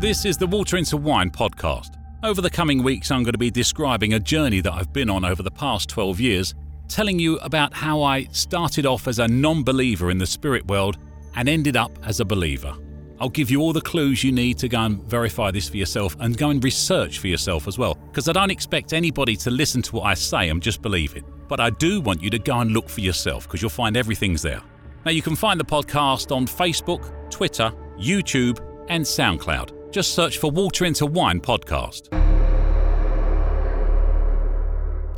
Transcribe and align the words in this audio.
This 0.00 0.24
is 0.24 0.36
the 0.36 0.46
Water 0.46 0.76
into 0.76 0.96
Wine 0.96 1.28
podcast. 1.28 1.96
Over 2.22 2.40
the 2.40 2.48
coming 2.48 2.84
weeks, 2.84 3.10
I'm 3.10 3.24
going 3.24 3.32
to 3.32 3.38
be 3.38 3.50
describing 3.50 4.14
a 4.14 4.20
journey 4.20 4.60
that 4.60 4.72
I've 4.72 4.92
been 4.92 5.10
on 5.10 5.24
over 5.24 5.42
the 5.42 5.50
past 5.50 5.88
12 5.88 6.20
years, 6.20 6.54
telling 6.86 7.18
you 7.18 7.36
about 7.38 7.74
how 7.74 8.02
I 8.02 8.26
started 8.26 8.86
off 8.86 9.08
as 9.08 9.18
a 9.18 9.26
non 9.26 9.64
believer 9.64 10.12
in 10.12 10.18
the 10.18 10.26
spirit 10.26 10.64
world 10.68 10.98
and 11.34 11.48
ended 11.48 11.76
up 11.76 11.90
as 12.04 12.20
a 12.20 12.24
believer. 12.24 12.76
I'll 13.18 13.28
give 13.28 13.50
you 13.50 13.60
all 13.60 13.72
the 13.72 13.80
clues 13.80 14.22
you 14.22 14.30
need 14.30 14.56
to 14.58 14.68
go 14.68 14.82
and 14.82 15.02
verify 15.02 15.50
this 15.50 15.68
for 15.68 15.78
yourself 15.78 16.16
and 16.20 16.38
go 16.38 16.50
and 16.50 16.62
research 16.62 17.18
for 17.18 17.26
yourself 17.26 17.66
as 17.66 17.76
well, 17.76 17.96
because 17.96 18.28
I 18.28 18.32
don't 18.32 18.52
expect 18.52 18.92
anybody 18.92 19.34
to 19.34 19.50
listen 19.50 19.82
to 19.82 19.96
what 19.96 20.04
I 20.04 20.14
say 20.14 20.48
and 20.48 20.62
just 20.62 20.80
believe 20.80 21.16
it. 21.16 21.24
But 21.48 21.58
I 21.58 21.70
do 21.70 22.00
want 22.00 22.22
you 22.22 22.30
to 22.30 22.38
go 22.38 22.60
and 22.60 22.70
look 22.70 22.88
for 22.88 23.00
yourself 23.00 23.48
because 23.48 23.62
you'll 23.62 23.70
find 23.70 23.96
everything's 23.96 24.42
there. 24.42 24.62
Now, 25.04 25.10
you 25.10 25.22
can 25.22 25.34
find 25.34 25.58
the 25.58 25.64
podcast 25.64 26.30
on 26.30 26.46
Facebook, 26.46 27.32
Twitter, 27.32 27.72
YouTube, 27.98 28.64
and 28.88 29.04
SoundCloud. 29.04 29.77
Just 29.90 30.14
search 30.14 30.36
for 30.36 30.50
Water 30.50 30.84
into 30.84 31.06
Wine 31.06 31.40
podcast. 31.40 32.08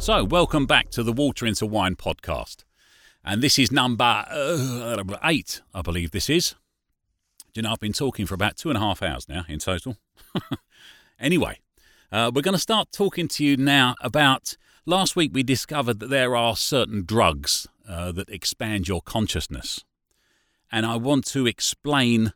So, 0.00 0.22
welcome 0.22 0.64
back 0.64 0.90
to 0.90 1.02
the 1.02 1.12
Water 1.12 1.44
into 1.44 1.66
Wine 1.66 1.96
podcast. 1.96 2.62
And 3.24 3.42
this 3.42 3.58
is 3.58 3.72
number 3.72 4.24
uh, 4.30 5.02
eight, 5.24 5.60
I 5.74 5.82
believe 5.82 6.12
this 6.12 6.30
is. 6.30 6.54
Do 7.52 7.58
you 7.58 7.62
know, 7.62 7.72
I've 7.72 7.80
been 7.80 7.92
talking 7.92 8.26
for 8.26 8.34
about 8.34 8.56
two 8.56 8.68
and 8.70 8.76
a 8.76 8.80
half 8.80 9.02
hours 9.02 9.28
now 9.28 9.44
in 9.48 9.58
total. 9.58 9.96
anyway, 11.20 11.58
uh, 12.12 12.30
we're 12.32 12.40
going 12.40 12.54
to 12.54 12.58
start 12.58 12.92
talking 12.92 13.26
to 13.26 13.44
you 13.44 13.56
now 13.56 13.96
about. 14.00 14.56
Last 14.86 15.16
week 15.16 15.32
we 15.34 15.42
discovered 15.42 15.98
that 15.98 16.10
there 16.10 16.36
are 16.36 16.54
certain 16.54 17.04
drugs 17.04 17.66
uh, 17.88 18.12
that 18.12 18.30
expand 18.30 18.86
your 18.86 19.02
consciousness. 19.02 19.84
And 20.70 20.86
I 20.86 20.94
want 20.94 21.26
to 21.26 21.48
explain 21.48 22.34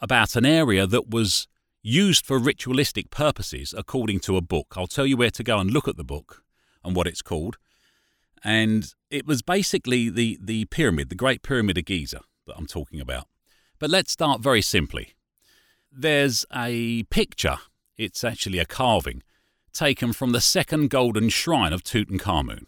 about 0.00 0.34
an 0.34 0.44
area 0.44 0.84
that 0.86 1.08
was 1.08 1.46
used 1.82 2.26
for 2.26 2.38
ritualistic 2.38 3.10
purposes 3.10 3.74
according 3.76 4.20
to 4.20 4.36
a 4.36 4.40
book. 4.40 4.74
I'll 4.76 4.86
tell 4.86 5.06
you 5.06 5.16
where 5.16 5.30
to 5.30 5.42
go 5.42 5.58
and 5.58 5.70
look 5.70 5.88
at 5.88 5.96
the 5.96 6.04
book 6.04 6.42
and 6.84 6.94
what 6.94 7.06
it's 7.06 7.22
called. 7.22 7.56
And 8.42 8.94
it 9.10 9.26
was 9.26 9.42
basically 9.42 10.08
the, 10.08 10.38
the 10.40 10.64
pyramid, 10.66 11.08
the 11.08 11.14
Great 11.14 11.42
Pyramid 11.42 11.78
of 11.78 11.84
Giza 11.84 12.20
that 12.46 12.56
I'm 12.56 12.66
talking 12.66 13.00
about. 13.00 13.26
But 13.78 13.90
let's 13.90 14.12
start 14.12 14.40
very 14.40 14.62
simply. 14.62 15.14
There's 15.92 16.46
a 16.54 17.02
picture, 17.04 17.58
it's 17.96 18.24
actually 18.24 18.58
a 18.58 18.64
carving, 18.64 19.22
taken 19.72 20.12
from 20.12 20.32
the 20.32 20.40
second 20.40 20.90
golden 20.90 21.28
shrine 21.28 21.72
of 21.72 21.82
Tutankhamun. 21.82 22.64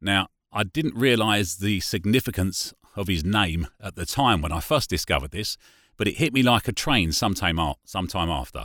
Now, 0.00 0.28
I 0.52 0.64
didn't 0.64 0.94
realize 0.94 1.56
the 1.56 1.80
significance 1.80 2.74
of 2.96 3.08
his 3.08 3.24
name 3.24 3.66
at 3.80 3.96
the 3.96 4.06
time 4.06 4.40
when 4.40 4.52
I 4.52 4.60
first 4.60 4.88
discovered 4.88 5.32
this, 5.32 5.56
but 5.96 6.08
it 6.08 6.16
hit 6.16 6.32
me 6.32 6.42
like 6.42 6.68
a 6.68 6.72
train 6.72 7.12
sometime, 7.12 7.58
sometime 7.84 8.30
after. 8.30 8.64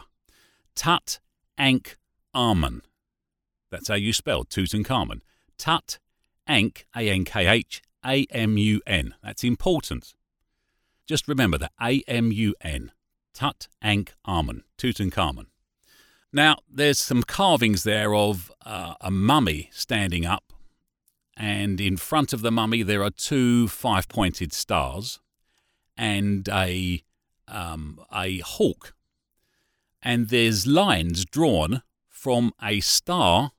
Tut 0.75 1.19
Ankh 1.57 1.97
Amun. 2.33 2.81
That's 3.69 3.87
how 3.87 3.95
you 3.95 4.13
spell 4.13 4.45
Tutankhamun. 4.45 5.21
Tut 5.57 5.99
Ankh, 6.47 6.85
A 6.95 7.09
N 7.09 7.25
K 7.25 7.47
H 7.47 7.81
A 8.05 8.25
M 8.31 8.57
U 8.57 8.81
N. 8.87 9.15
That's 9.23 9.43
important. 9.43 10.13
Just 11.05 11.27
remember 11.27 11.57
the 11.57 11.69
A 11.81 12.03
M 12.07 12.31
U 12.31 12.55
N. 12.61 12.91
Tut 13.33 13.67
Ankh 13.81 14.13
Amun. 14.25 14.63
Tutankhamun. 14.77 15.45
Now, 16.31 16.57
there's 16.71 16.99
some 16.99 17.23
carvings 17.23 17.83
there 17.83 18.13
of 18.13 18.51
uh, 18.63 18.93
a 19.01 19.09
mummy 19.09 19.69
standing 19.73 20.25
up, 20.25 20.53
and 21.35 21.81
in 21.81 21.97
front 21.97 22.33
of 22.33 22.41
the 22.41 22.51
mummy 22.51 22.83
there 22.83 23.03
are 23.03 23.09
two 23.09 23.67
five 23.67 24.07
pointed 24.07 24.53
stars 24.53 25.19
and 25.97 26.47
a 26.47 27.03
um, 27.49 27.99
a 28.13 28.39
hawk, 28.39 28.93
and 30.01 30.29
there's 30.29 30.65
lines 30.65 31.25
drawn 31.25 31.81
from 32.07 32.53
a 32.61 32.79
star 32.79 33.51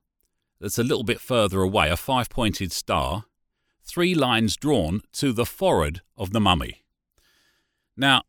that's 0.61 0.78
a 0.78 0.84
little 0.84 1.05
bit 1.05 1.21
further 1.21 1.62
away, 1.62 1.91
a 1.91 1.97
five 1.97 2.29
pointed 2.29 2.73
star, 2.73 3.25
three 3.83 4.15
lines 4.15 4.56
drawn 4.56 5.03
to 5.12 5.33
the 5.33 5.47
forehead 5.47 6.03
of 6.17 6.33
the 6.33 6.41
mummy. 6.41 6.84
Now, 7.97 8.23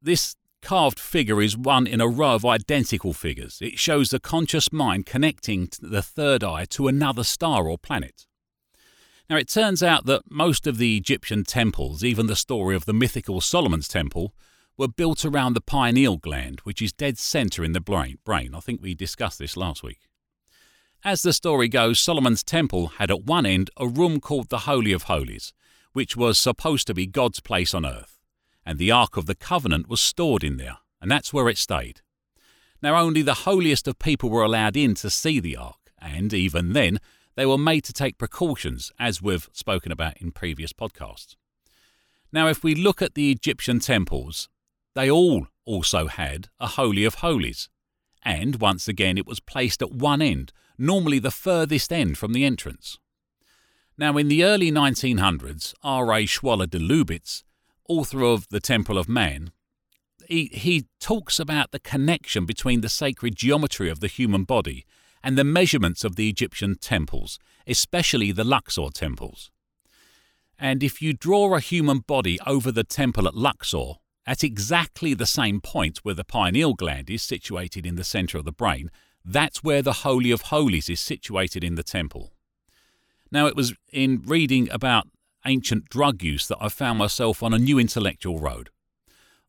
this 0.00 0.36
carved 0.62 0.98
figure 0.98 1.42
is 1.42 1.56
one 1.56 1.86
in 1.86 2.00
a 2.00 2.08
row 2.08 2.34
of 2.34 2.44
identical 2.44 3.12
figures. 3.12 3.58
It 3.60 3.78
shows 3.78 4.10
the 4.10 4.18
conscious 4.18 4.72
mind 4.72 5.06
connecting 5.06 5.68
the 5.80 6.02
third 6.02 6.42
eye 6.42 6.64
to 6.70 6.88
another 6.88 7.22
star 7.24 7.68
or 7.68 7.76
planet. 7.78 8.26
Now, 9.28 9.36
it 9.36 9.48
turns 9.48 9.82
out 9.82 10.06
that 10.06 10.30
most 10.30 10.66
of 10.66 10.78
the 10.78 10.96
Egyptian 10.96 11.44
temples, 11.44 12.04
even 12.04 12.26
the 12.26 12.36
story 12.36 12.76
of 12.76 12.84
the 12.84 12.92
mythical 12.92 13.40
Solomon's 13.40 13.88
Temple, 13.88 14.34
were 14.76 14.88
built 14.88 15.24
around 15.24 15.54
the 15.54 15.60
pineal 15.60 16.16
gland, 16.16 16.60
which 16.60 16.82
is 16.82 16.92
dead 16.92 17.18
center 17.18 17.64
in 17.64 17.72
the 17.72 17.80
brain. 17.80 18.54
I 18.54 18.60
think 18.60 18.82
we 18.82 18.94
discussed 18.94 19.38
this 19.38 19.56
last 19.56 19.82
week. 19.82 20.08
As 21.04 21.22
the 21.22 21.32
story 21.32 21.68
goes, 21.68 22.00
Solomon's 22.00 22.42
temple 22.42 22.86
had 22.98 23.10
at 23.10 23.24
one 23.24 23.44
end 23.44 23.70
a 23.76 23.86
room 23.86 24.20
called 24.20 24.48
the 24.48 24.60
Holy 24.60 24.92
of 24.92 25.04
Holies, 25.04 25.52
which 25.92 26.16
was 26.16 26.38
supposed 26.38 26.86
to 26.86 26.94
be 26.94 27.06
God's 27.06 27.40
place 27.40 27.74
on 27.74 27.84
earth, 27.84 28.18
and 28.64 28.78
the 28.78 28.90
Ark 28.90 29.16
of 29.16 29.26
the 29.26 29.34
Covenant 29.34 29.88
was 29.88 30.00
stored 30.00 30.42
in 30.42 30.56
there, 30.56 30.78
and 31.00 31.10
that's 31.10 31.32
where 31.32 31.48
it 31.48 31.58
stayed. 31.58 32.00
Now, 32.82 32.96
only 32.96 33.22
the 33.22 33.34
holiest 33.34 33.86
of 33.86 33.98
people 33.98 34.30
were 34.30 34.42
allowed 34.42 34.76
in 34.76 34.94
to 34.96 35.10
see 35.10 35.40
the 35.40 35.56
Ark, 35.56 35.92
and 36.00 36.32
even 36.32 36.72
then, 36.72 36.98
they 37.36 37.46
were 37.46 37.58
made 37.58 37.84
to 37.84 37.92
take 37.92 38.18
precautions, 38.18 38.90
as 38.98 39.22
we've 39.22 39.48
spoken 39.52 39.92
about 39.92 40.16
in 40.18 40.32
previous 40.32 40.72
podcasts. 40.72 41.36
Now, 42.32 42.48
if 42.48 42.64
we 42.64 42.74
look 42.74 43.02
at 43.02 43.14
the 43.14 43.30
Egyptian 43.30 43.78
temples, 43.78 44.48
they 44.94 45.10
all 45.10 45.48
also 45.64 46.06
had 46.06 46.48
a 46.60 46.68
Holy 46.68 47.04
of 47.04 47.16
Holies, 47.16 47.68
and 48.22 48.60
once 48.60 48.88
again 48.88 49.18
it 49.18 49.26
was 49.26 49.40
placed 49.40 49.82
at 49.82 49.92
one 49.92 50.22
end, 50.22 50.52
normally 50.78 51.18
the 51.18 51.30
furthest 51.30 51.92
end 51.92 52.18
from 52.18 52.32
the 52.32 52.44
entrance. 52.44 52.98
Now, 53.96 54.16
in 54.16 54.28
the 54.28 54.44
early 54.44 54.72
1900s, 54.72 55.74
R.A. 55.82 56.26
Schwaller 56.26 56.68
de 56.68 56.78
Lubicz, 56.78 57.44
author 57.88 58.22
of 58.22 58.48
The 58.48 58.60
Temple 58.60 58.98
of 58.98 59.08
Man, 59.08 59.52
he, 60.28 60.46
he 60.52 60.86
talks 61.00 61.38
about 61.38 61.70
the 61.70 61.78
connection 61.78 62.46
between 62.46 62.80
the 62.80 62.88
sacred 62.88 63.36
geometry 63.36 63.90
of 63.90 64.00
the 64.00 64.08
human 64.08 64.44
body 64.44 64.84
and 65.22 65.38
the 65.38 65.44
measurements 65.44 66.02
of 66.02 66.16
the 66.16 66.28
Egyptian 66.28 66.76
temples, 66.76 67.38
especially 67.66 68.32
the 68.32 68.44
Luxor 68.44 68.88
temples. 68.92 69.50
And 70.58 70.82
if 70.82 71.00
you 71.02 71.12
draw 71.12 71.54
a 71.54 71.60
human 71.60 71.98
body 71.98 72.38
over 72.46 72.72
the 72.72 72.84
temple 72.84 73.28
at 73.28 73.34
Luxor, 73.34 73.94
at 74.26 74.42
exactly 74.42 75.14
the 75.14 75.26
same 75.26 75.60
point 75.60 75.98
where 75.98 76.14
the 76.14 76.24
pineal 76.24 76.74
gland 76.74 77.10
is 77.10 77.22
situated 77.22 77.84
in 77.84 77.96
the 77.96 78.04
centre 78.04 78.38
of 78.38 78.44
the 78.44 78.52
brain, 78.52 78.90
that's 79.24 79.62
where 79.62 79.82
the 79.82 79.92
Holy 79.92 80.30
of 80.30 80.42
Holies 80.42 80.88
is 80.88 81.00
situated 81.00 81.64
in 81.64 81.74
the 81.74 81.82
temple. 81.82 82.32
Now, 83.30 83.46
it 83.46 83.56
was 83.56 83.74
in 83.92 84.22
reading 84.26 84.68
about 84.70 85.08
ancient 85.46 85.88
drug 85.88 86.22
use 86.22 86.46
that 86.48 86.58
I 86.60 86.68
found 86.68 86.98
myself 86.98 87.42
on 87.42 87.52
a 87.52 87.58
new 87.58 87.78
intellectual 87.78 88.38
road. 88.38 88.70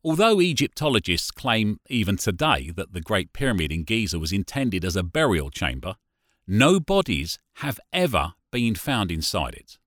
Although 0.04 0.40
Egyptologists 0.40 1.30
claim 1.30 1.80
even 1.88 2.16
today 2.16 2.70
that 2.76 2.92
the 2.92 3.00
Great 3.00 3.32
Pyramid 3.32 3.72
in 3.72 3.84
Giza 3.84 4.18
was 4.18 4.32
intended 4.32 4.84
as 4.84 4.96
a 4.96 5.02
burial 5.02 5.50
chamber, 5.50 5.96
no 6.46 6.78
bodies 6.78 7.38
have 7.56 7.80
ever 7.92 8.34
been 8.52 8.74
found 8.74 9.10
inside 9.10 9.54
it. 9.54 9.78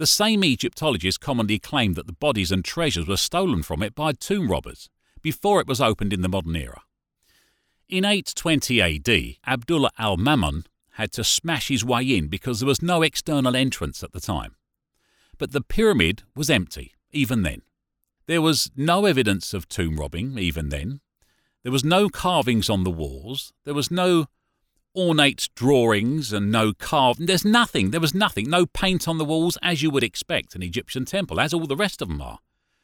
The 0.00 0.06
same 0.06 0.42
Egyptologists 0.42 1.18
commonly 1.18 1.58
claim 1.58 1.92
that 1.92 2.06
the 2.06 2.14
bodies 2.14 2.50
and 2.50 2.64
treasures 2.64 3.06
were 3.06 3.18
stolen 3.18 3.62
from 3.62 3.82
it 3.82 3.94
by 3.94 4.12
tomb 4.12 4.50
robbers 4.50 4.88
before 5.20 5.60
it 5.60 5.66
was 5.66 5.78
opened 5.78 6.14
in 6.14 6.22
the 6.22 6.28
modern 6.30 6.56
era. 6.56 6.80
In 7.86 8.06
820 8.06 8.80
AD, 8.80 9.36
Abdullah 9.46 9.90
al 9.98 10.16
Mamun 10.16 10.64
had 10.92 11.12
to 11.12 11.22
smash 11.22 11.68
his 11.68 11.84
way 11.84 12.16
in 12.16 12.28
because 12.28 12.60
there 12.60 12.66
was 12.66 12.80
no 12.80 13.02
external 13.02 13.54
entrance 13.54 14.02
at 14.02 14.12
the 14.12 14.20
time. 14.20 14.56
But 15.36 15.52
the 15.52 15.60
pyramid 15.60 16.22
was 16.34 16.48
empty, 16.48 16.94
even 17.10 17.42
then. 17.42 17.60
There 18.24 18.40
was 18.40 18.70
no 18.74 19.04
evidence 19.04 19.52
of 19.52 19.68
tomb 19.68 19.98
robbing, 19.98 20.38
even 20.38 20.70
then. 20.70 21.00
There 21.62 21.72
was 21.72 21.84
no 21.84 22.08
carvings 22.08 22.70
on 22.70 22.84
the 22.84 22.90
walls. 22.90 23.52
There 23.64 23.74
was 23.74 23.90
no 23.90 24.28
ornate 24.94 25.48
drawings 25.54 26.32
and 26.32 26.50
no 26.50 26.72
carved. 26.72 27.26
There's 27.26 27.44
nothing. 27.44 27.90
There 27.90 28.00
was 28.00 28.14
nothing. 28.14 28.50
No 28.50 28.66
paint 28.66 29.06
on 29.06 29.18
the 29.18 29.24
walls, 29.24 29.58
as 29.62 29.82
you 29.82 29.90
would 29.90 30.04
expect 30.04 30.54
an 30.54 30.62
Egyptian 30.62 31.04
temple, 31.04 31.40
as 31.40 31.54
all 31.54 31.66
the 31.66 31.76
rest 31.76 32.02
of 32.02 32.08
them 32.08 32.20
are. 32.20 32.38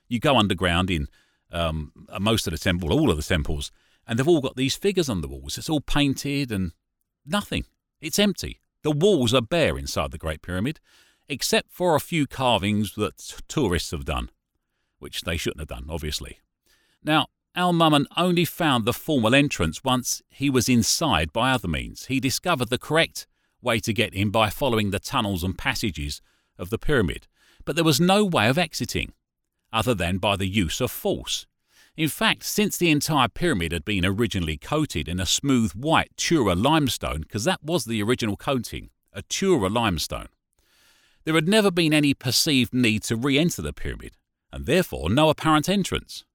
You 0.08 0.20
go 0.20 0.36
underground 0.36 0.90
in 0.90 1.08
um, 1.50 1.92
most 2.20 2.46
of 2.46 2.52
the 2.52 2.58
temple, 2.58 2.92
all 2.92 3.10
of 3.10 3.16
the 3.16 3.22
temples, 3.22 3.72
and 4.06 4.18
they've 4.18 4.28
all 4.28 4.40
got 4.40 4.56
these 4.56 4.76
figures 4.76 5.08
on 5.08 5.20
the 5.20 5.28
walls. 5.28 5.58
It's 5.58 5.70
all 5.70 5.80
painted 5.80 6.52
and 6.52 6.72
nothing. 7.24 7.64
It's 8.00 8.18
empty. 8.18 8.60
The 8.82 8.92
walls 8.92 9.34
are 9.34 9.42
bare 9.42 9.76
inside 9.76 10.12
the 10.12 10.18
Great 10.18 10.42
Pyramid, 10.42 10.78
except 11.28 11.72
for 11.72 11.96
a 11.96 12.00
few 12.00 12.26
carvings 12.26 12.94
that 12.94 13.18
tourists 13.48 13.90
have 13.90 14.04
done, 14.04 14.30
which 14.98 15.22
they 15.22 15.36
shouldn't 15.36 15.60
have 15.60 15.68
done, 15.68 15.86
obviously. 15.88 16.38
Now, 17.02 17.26
Al 17.56 17.72
Mamun 17.72 18.04
only 18.18 18.44
found 18.44 18.84
the 18.84 18.92
formal 18.92 19.34
entrance 19.34 19.82
once 19.82 20.20
he 20.28 20.50
was 20.50 20.68
inside 20.68 21.32
by 21.32 21.52
other 21.52 21.68
means. 21.68 22.04
He 22.04 22.20
discovered 22.20 22.68
the 22.68 22.76
correct 22.76 23.26
way 23.62 23.80
to 23.80 23.94
get 23.94 24.12
in 24.12 24.28
by 24.28 24.50
following 24.50 24.90
the 24.90 24.98
tunnels 24.98 25.42
and 25.42 25.56
passages 25.56 26.20
of 26.58 26.68
the 26.68 26.76
pyramid, 26.76 27.26
but 27.64 27.74
there 27.74 27.84
was 27.84 27.98
no 27.98 28.26
way 28.26 28.50
of 28.50 28.58
exiting, 28.58 29.14
other 29.72 29.94
than 29.94 30.18
by 30.18 30.36
the 30.36 30.46
use 30.46 30.82
of 30.82 30.90
force. 30.90 31.46
In 31.96 32.10
fact, 32.10 32.44
since 32.44 32.76
the 32.76 32.90
entire 32.90 33.28
pyramid 33.28 33.72
had 33.72 33.86
been 33.86 34.04
originally 34.04 34.58
coated 34.58 35.08
in 35.08 35.18
a 35.18 35.24
smooth 35.24 35.72
white 35.72 36.10
Tura 36.18 36.54
limestone, 36.54 37.22
because 37.22 37.44
that 37.44 37.62
was 37.62 37.86
the 37.86 38.02
original 38.02 38.36
coating, 38.36 38.90
a 39.14 39.22
Tura 39.22 39.70
limestone, 39.70 40.28
there 41.24 41.34
had 41.34 41.48
never 41.48 41.70
been 41.70 41.94
any 41.94 42.12
perceived 42.12 42.74
need 42.74 43.02
to 43.04 43.16
re 43.16 43.38
enter 43.38 43.62
the 43.62 43.72
pyramid, 43.72 44.12
and 44.52 44.66
therefore 44.66 45.08
no 45.08 45.30
apparent 45.30 45.70
entrance. 45.70 46.25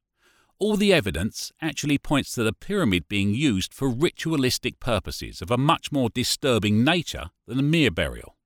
All 0.61 0.77
the 0.77 0.93
evidence 0.93 1.51
actually 1.59 1.97
points 1.97 2.33
to 2.33 2.43
the 2.43 2.53
pyramid 2.53 3.07
being 3.07 3.33
used 3.33 3.73
for 3.73 3.89
ritualistic 3.89 4.79
purposes 4.79 5.41
of 5.41 5.49
a 5.49 5.57
much 5.57 5.91
more 5.91 6.11
disturbing 6.11 6.83
nature 6.83 7.31
than 7.47 7.57
a 7.57 7.63
mere 7.63 7.89
burial. 7.89 8.37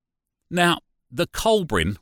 Now, 0.50 0.78
the 1.12 1.28
Kolbrin 1.28 1.98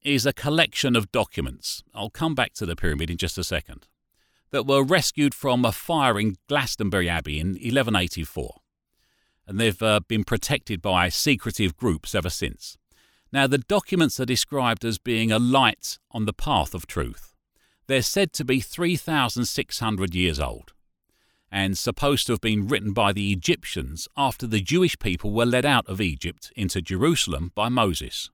is 0.00 0.24
a 0.24 0.32
collection 0.32 0.96
of 0.96 1.12
documents, 1.12 1.84
I'll 1.94 2.08
come 2.08 2.34
back 2.34 2.54
to 2.54 2.64
the 2.64 2.74
pyramid 2.74 3.10
in 3.10 3.18
just 3.18 3.36
a 3.36 3.44
second, 3.44 3.86
that 4.50 4.66
were 4.66 4.82
rescued 4.82 5.34
from 5.34 5.66
a 5.66 5.72
fire 5.72 6.18
in 6.18 6.36
Glastonbury 6.48 7.10
Abbey 7.10 7.38
in 7.38 7.48
1184. 7.48 8.62
And 9.46 9.60
they've 9.60 9.82
uh, 9.82 10.00
been 10.08 10.24
protected 10.24 10.80
by 10.80 11.10
secretive 11.10 11.76
groups 11.76 12.14
ever 12.14 12.30
since. 12.30 12.78
Now, 13.30 13.46
the 13.46 13.58
documents 13.58 14.18
are 14.20 14.24
described 14.24 14.86
as 14.86 14.96
being 14.96 15.30
a 15.30 15.38
light 15.38 15.98
on 16.12 16.24
the 16.24 16.32
path 16.32 16.72
of 16.72 16.86
truth. 16.86 17.29
They're 17.90 18.02
said 18.02 18.32
to 18.34 18.44
be 18.44 18.60
3,600 18.60 20.14
years 20.14 20.38
old 20.38 20.74
and 21.50 21.76
supposed 21.76 22.24
to 22.28 22.32
have 22.34 22.40
been 22.40 22.68
written 22.68 22.92
by 22.92 23.12
the 23.12 23.32
Egyptians 23.32 24.06
after 24.16 24.46
the 24.46 24.60
Jewish 24.60 24.96
people 25.00 25.32
were 25.32 25.44
led 25.44 25.66
out 25.66 25.88
of 25.88 26.00
Egypt 26.00 26.52
into 26.54 26.80
Jerusalem 26.80 27.50
by 27.52 27.68
Moses. 27.68 28.30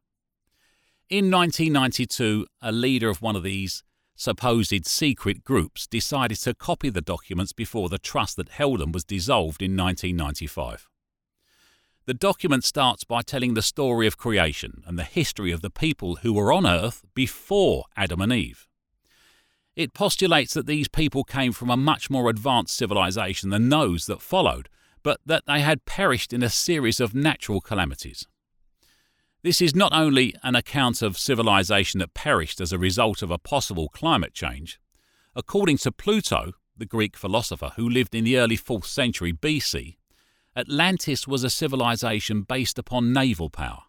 In 1.08 1.30
1992, 1.30 2.46
a 2.60 2.70
leader 2.70 3.08
of 3.08 3.22
one 3.22 3.34
of 3.34 3.44
these 3.44 3.82
supposed 4.14 4.86
secret 4.86 5.42
groups 5.42 5.86
decided 5.86 6.36
to 6.40 6.52
copy 6.52 6.90
the 6.90 7.00
documents 7.00 7.54
before 7.54 7.88
the 7.88 7.96
trust 7.96 8.36
that 8.36 8.50
held 8.50 8.80
them 8.80 8.92
was 8.92 9.04
dissolved 9.04 9.62
in 9.62 9.74
1995. 9.74 10.86
The 12.04 12.12
document 12.12 12.64
starts 12.64 13.04
by 13.04 13.22
telling 13.22 13.54
the 13.54 13.62
story 13.62 14.06
of 14.06 14.18
creation 14.18 14.82
and 14.84 14.98
the 14.98 15.04
history 15.04 15.50
of 15.50 15.62
the 15.62 15.70
people 15.70 16.16
who 16.16 16.34
were 16.34 16.52
on 16.52 16.66
earth 16.66 17.06
before 17.14 17.86
Adam 17.96 18.20
and 18.20 18.34
Eve. 18.34 18.68
It 19.76 19.92
postulates 19.92 20.54
that 20.54 20.66
these 20.66 20.88
people 20.88 21.22
came 21.22 21.52
from 21.52 21.68
a 21.68 21.76
much 21.76 22.08
more 22.08 22.30
advanced 22.30 22.74
civilization 22.74 23.50
than 23.50 23.68
those 23.68 24.06
that 24.06 24.22
followed, 24.22 24.70
but 25.02 25.20
that 25.26 25.44
they 25.46 25.60
had 25.60 25.84
perished 25.84 26.32
in 26.32 26.42
a 26.42 26.48
series 26.48 26.98
of 26.98 27.14
natural 27.14 27.60
calamities. 27.60 28.26
This 29.42 29.60
is 29.60 29.76
not 29.76 29.92
only 29.92 30.34
an 30.42 30.56
account 30.56 31.02
of 31.02 31.18
civilization 31.18 32.00
that 32.00 32.14
perished 32.14 32.60
as 32.60 32.72
a 32.72 32.78
result 32.78 33.20
of 33.22 33.30
a 33.30 33.38
possible 33.38 33.90
climate 33.90 34.32
change. 34.32 34.80
According 35.36 35.76
to 35.78 35.92
Pluto, 35.92 36.54
the 36.76 36.86
Greek 36.86 37.16
philosopher 37.16 37.72
who 37.76 37.88
lived 37.88 38.14
in 38.14 38.24
the 38.24 38.38
early 38.38 38.56
4th 38.56 38.86
century 38.86 39.32
BC, 39.32 39.96
Atlantis 40.56 41.28
was 41.28 41.44
a 41.44 41.50
civilization 41.50 42.42
based 42.42 42.78
upon 42.78 43.12
naval 43.12 43.50
power. 43.50 43.82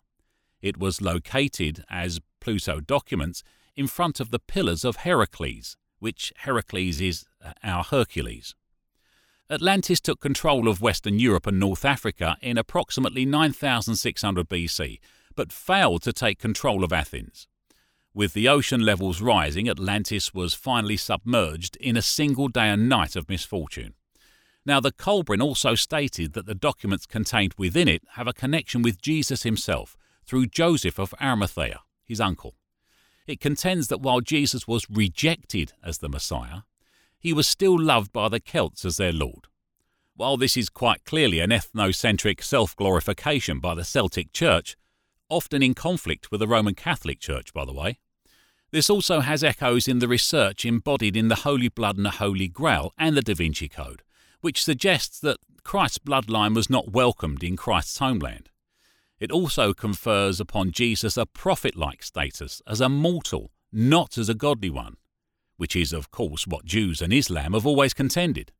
It 0.61 0.77
was 0.77 1.01
located, 1.01 1.83
as 1.89 2.19
Pluto 2.41 2.81
documents, 2.81 3.41
in 3.77 3.87
front 3.87 4.19
of 4.19 4.31
the 4.31 4.39
pillars 4.39 4.83
of 4.83 4.97
Heracles, 4.97 5.77
which 5.99 6.33
Heracles 6.37 6.99
is 6.99 7.25
uh, 7.43 7.53
our 7.63 7.83
Hercules. 7.83 8.55
Atlantis 9.49 10.01
took 10.01 10.19
control 10.19 10.67
of 10.67 10.81
Western 10.81 11.19
Europe 11.19 11.47
and 11.47 11.57
North 11.57 11.85
Africa 11.85 12.35
in 12.41 12.57
approximately 12.57 13.25
9600 13.25 14.49
BC 14.49 14.99
but 15.37 15.53
failed 15.53 16.01
to 16.01 16.11
take 16.11 16.39
control 16.39 16.83
of 16.83 16.91
Athens. 16.91 17.47
With 18.13 18.33
the 18.33 18.49
ocean 18.49 18.81
levels 18.81 19.21
rising, 19.21 19.69
Atlantis 19.69 20.33
was 20.33 20.55
finally 20.55 20.97
submerged 20.97 21.77
in 21.77 21.95
a 21.95 22.01
single 22.01 22.47
day 22.47 22.67
and 22.69 22.89
night 22.89 23.15
of 23.15 23.29
misfortune. 23.29 23.93
Now, 24.65 24.81
the 24.81 24.91
Kolbrin 24.91 25.41
also 25.41 25.75
stated 25.75 26.33
that 26.33 26.47
the 26.47 26.55
documents 26.55 27.05
contained 27.05 27.53
within 27.57 27.87
it 27.87 28.01
have 28.15 28.27
a 28.27 28.33
connection 28.33 28.81
with 28.81 29.01
Jesus 29.01 29.43
himself 29.43 29.95
through 30.25 30.47
Joseph 30.47 30.99
of 30.99 31.13
Arimathea, 31.21 31.81
his 32.03 32.19
uncle. 32.19 32.55
It 33.27 33.41
contends 33.41 33.89
that 33.89 34.01
while 34.01 34.21
Jesus 34.21 34.67
was 34.67 34.89
rejected 34.89 35.73
as 35.83 35.97
the 35.97 36.07
Messiah, 36.07 36.61
he 37.19 37.33
was 37.33 37.45
still 37.45 37.77
loved 37.77 38.13
by 38.13 38.29
the 38.29 38.39
Celts 38.39 38.85
as 38.85 38.95
their 38.97 39.11
Lord. 39.11 39.47
While 40.15 40.37
this 40.37 40.55
is 40.55 40.69
quite 40.69 41.03
clearly 41.03 41.41
an 41.41 41.49
ethnocentric 41.49 42.41
self 42.41 42.75
glorification 42.75 43.59
by 43.59 43.75
the 43.75 43.83
Celtic 43.83 44.31
Church, 44.31 44.77
often 45.29 45.61
in 45.61 45.73
conflict 45.73 46.31
with 46.31 46.39
the 46.39 46.47
Roman 46.47 46.73
Catholic 46.73 47.19
Church, 47.19 47.53
by 47.53 47.65
the 47.65 47.73
way. 47.73 47.99
This 48.71 48.89
also 48.89 49.19
has 49.19 49.43
echoes 49.43 49.87
in 49.87 49.99
the 49.99 50.07
research 50.07 50.65
embodied 50.65 51.15
in 51.17 51.27
the 51.27 51.35
Holy 51.35 51.69
Blood 51.69 51.97
and 51.97 52.05
the 52.05 52.11
Holy 52.11 52.47
Grail 52.47 52.93
and 52.97 53.15
the 53.15 53.21
Da 53.21 53.33
Vinci 53.33 53.67
Code, 53.67 54.03
which 54.41 54.63
suggests 54.63 55.19
that 55.19 55.37
Christ's 55.63 55.99
bloodline 55.99 56.55
was 56.55 56.69
not 56.69 56.91
welcomed 56.91 57.43
in 57.43 57.57
Christ's 57.57 57.97
homeland. 57.97 58.49
It 59.19 59.31
also 59.31 59.73
confers 59.73 60.39
upon 60.39 60.71
Jesus 60.71 61.17
a 61.17 61.25
prophet 61.25 61.75
like 61.75 62.03
status 62.03 62.61
as 62.67 62.79
a 62.79 62.89
mortal, 62.89 63.51
not 63.71 64.17
as 64.17 64.29
a 64.29 64.35
godly 64.35 64.69
one, 64.69 64.97
which 65.57 65.75
is, 65.75 65.91
of 65.91 66.11
course, 66.11 66.45
what 66.45 66.65
Jews 66.65 67.01
and 67.01 67.11
Islam 67.11 67.53
have 67.53 67.65
always 67.65 67.93
contended. 67.93 68.51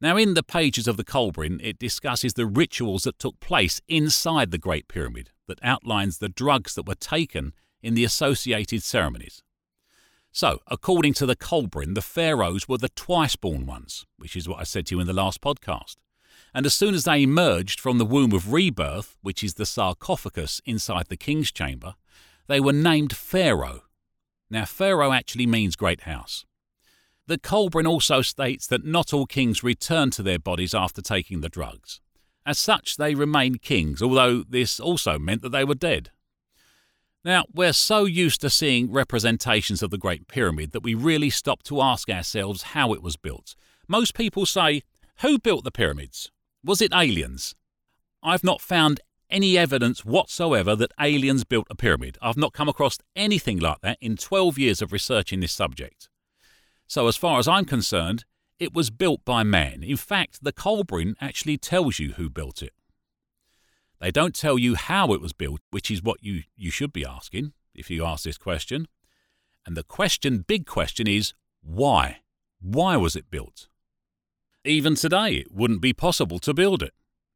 Now, 0.00 0.16
in 0.16 0.34
the 0.34 0.42
pages 0.42 0.86
of 0.86 0.96
the 0.96 1.04
Kolbrin, 1.04 1.60
it 1.62 1.78
discusses 1.78 2.34
the 2.34 2.46
rituals 2.46 3.02
that 3.02 3.18
took 3.18 3.40
place 3.40 3.80
inside 3.88 4.50
the 4.50 4.58
Great 4.58 4.86
Pyramid, 4.86 5.30
that 5.48 5.58
outlines 5.62 6.18
the 6.18 6.28
drugs 6.28 6.74
that 6.74 6.86
were 6.86 6.94
taken 6.94 7.52
in 7.82 7.94
the 7.94 8.04
associated 8.04 8.82
ceremonies. 8.82 9.42
So, 10.30 10.60
according 10.68 11.14
to 11.14 11.26
the 11.26 11.34
Kolbrin, 11.34 11.94
the 11.94 12.02
pharaohs 12.02 12.68
were 12.68 12.78
the 12.78 12.90
twice 12.90 13.34
born 13.34 13.66
ones, 13.66 14.06
which 14.18 14.36
is 14.36 14.48
what 14.48 14.60
I 14.60 14.64
said 14.64 14.86
to 14.86 14.94
you 14.94 15.00
in 15.00 15.06
the 15.06 15.12
last 15.12 15.40
podcast. 15.40 15.96
And 16.54 16.66
as 16.66 16.74
soon 16.74 16.94
as 16.94 17.04
they 17.04 17.22
emerged 17.22 17.80
from 17.80 17.98
the 17.98 18.04
womb 18.04 18.32
of 18.32 18.52
rebirth, 18.52 19.16
which 19.22 19.44
is 19.44 19.54
the 19.54 19.66
sarcophagus 19.66 20.60
inside 20.64 21.06
the 21.08 21.16
king's 21.16 21.52
chamber, 21.52 21.94
they 22.46 22.60
were 22.60 22.72
named 22.72 23.14
Pharaoh. 23.14 23.82
Now, 24.50 24.64
Pharaoh 24.64 25.12
actually 25.12 25.46
means 25.46 25.76
great 25.76 26.02
house. 26.02 26.44
The 27.26 27.38
Kolbrin 27.38 27.86
also 27.86 28.22
states 28.22 28.66
that 28.68 28.86
not 28.86 29.12
all 29.12 29.26
kings 29.26 29.62
return 29.62 30.10
to 30.12 30.22
their 30.22 30.38
bodies 30.38 30.74
after 30.74 31.02
taking 31.02 31.42
the 31.42 31.50
drugs. 31.50 32.00
As 32.46 32.58
such, 32.58 32.96
they 32.96 33.14
remained 33.14 33.60
kings, 33.60 34.00
although 34.00 34.42
this 34.48 34.80
also 34.80 35.18
meant 35.18 35.42
that 35.42 35.50
they 35.50 35.64
were 35.64 35.74
dead. 35.74 36.10
Now, 37.22 37.44
we're 37.52 37.74
so 37.74 38.06
used 38.06 38.40
to 38.40 38.48
seeing 38.48 38.90
representations 38.90 39.82
of 39.82 39.90
the 39.90 39.98
Great 39.98 40.28
Pyramid 40.28 40.72
that 40.72 40.82
we 40.82 40.94
really 40.94 41.28
stop 41.28 41.62
to 41.64 41.82
ask 41.82 42.08
ourselves 42.08 42.62
how 42.62 42.94
it 42.94 43.02
was 43.02 43.16
built. 43.16 43.54
Most 43.86 44.14
people 44.14 44.46
say, 44.46 44.82
Who 45.20 45.38
built 45.38 45.64
the 45.64 45.70
pyramids? 45.70 46.30
Was 46.68 46.82
it 46.82 46.92
aliens? 46.92 47.54
I've 48.22 48.44
not 48.44 48.60
found 48.60 49.00
any 49.30 49.56
evidence 49.56 50.04
whatsoever 50.04 50.76
that 50.76 50.92
aliens 51.00 51.42
built 51.42 51.66
a 51.70 51.74
pyramid. 51.74 52.18
I've 52.20 52.36
not 52.36 52.52
come 52.52 52.68
across 52.68 52.98
anything 53.16 53.58
like 53.58 53.80
that 53.80 53.96
in 54.02 54.18
12 54.18 54.58
years 54.58 54.82
of 54.82 54.92
researching 54.92 55.40
this 55.40 55.54
subject. 55.54 56.10
So, 56.86 57.08
as 57.08 57.16
far 57.16 57.38
as 57.38 57.48
I'm 57.48 57.64
concerned, 57.64 58.26
it 58.58 58.74
was 58.74 58.90
built 58.90 59.24
by 59.24 59.44
man. 59.44 59.82
In 59.82 59.96
fact, 59.96 60.44
the 60.44 60.52
Kolbrin 60.52 61.14
actually 61.22 61.56
tells 61.56 61.98
you 61.98 62.12
who 62.12 62.28
built 62.28 62.62
it. 62.62 62.74
They 63.98 64.10
don't 64.10 64.34
tell 64.34 64.58
you 64.58 64.74
how 64.74 65.14
it 65.14 65.22
was 65.22 65.32
built, 65.32 65.62
which 65.70 65.90
is 65.90 66.02
what 66.02 66.22
you, 66.22 66.42
you 66.54 66.70
should 66.70 66.92
be 66.92 67.06
asking 67.06 67.54
if 67.74 67.88
you 67.88 68.04
ask 68.04 68.24
this 68.24 68.36
question. 68.36 68.88
And 69.64 69.74
the 69.74 69.84
question, 69.84 70.44
big 70.46 70.66
question, 70.66 71.06
is 71.06 71.32
why? 71.62 72.18
Why 72.60 72.98
was 72.98 73.16
it 73.16 73.30
built? 73.30 73.68
Even 74.68 74.96
today, 74.96 75.32
it 75.36 75.50
wouldn't 75.50 75.80
be 75.80 75.94
possible 75.94 76.38
to 76.40 76.52
build 76.52 76.82
it. 76.82 76.92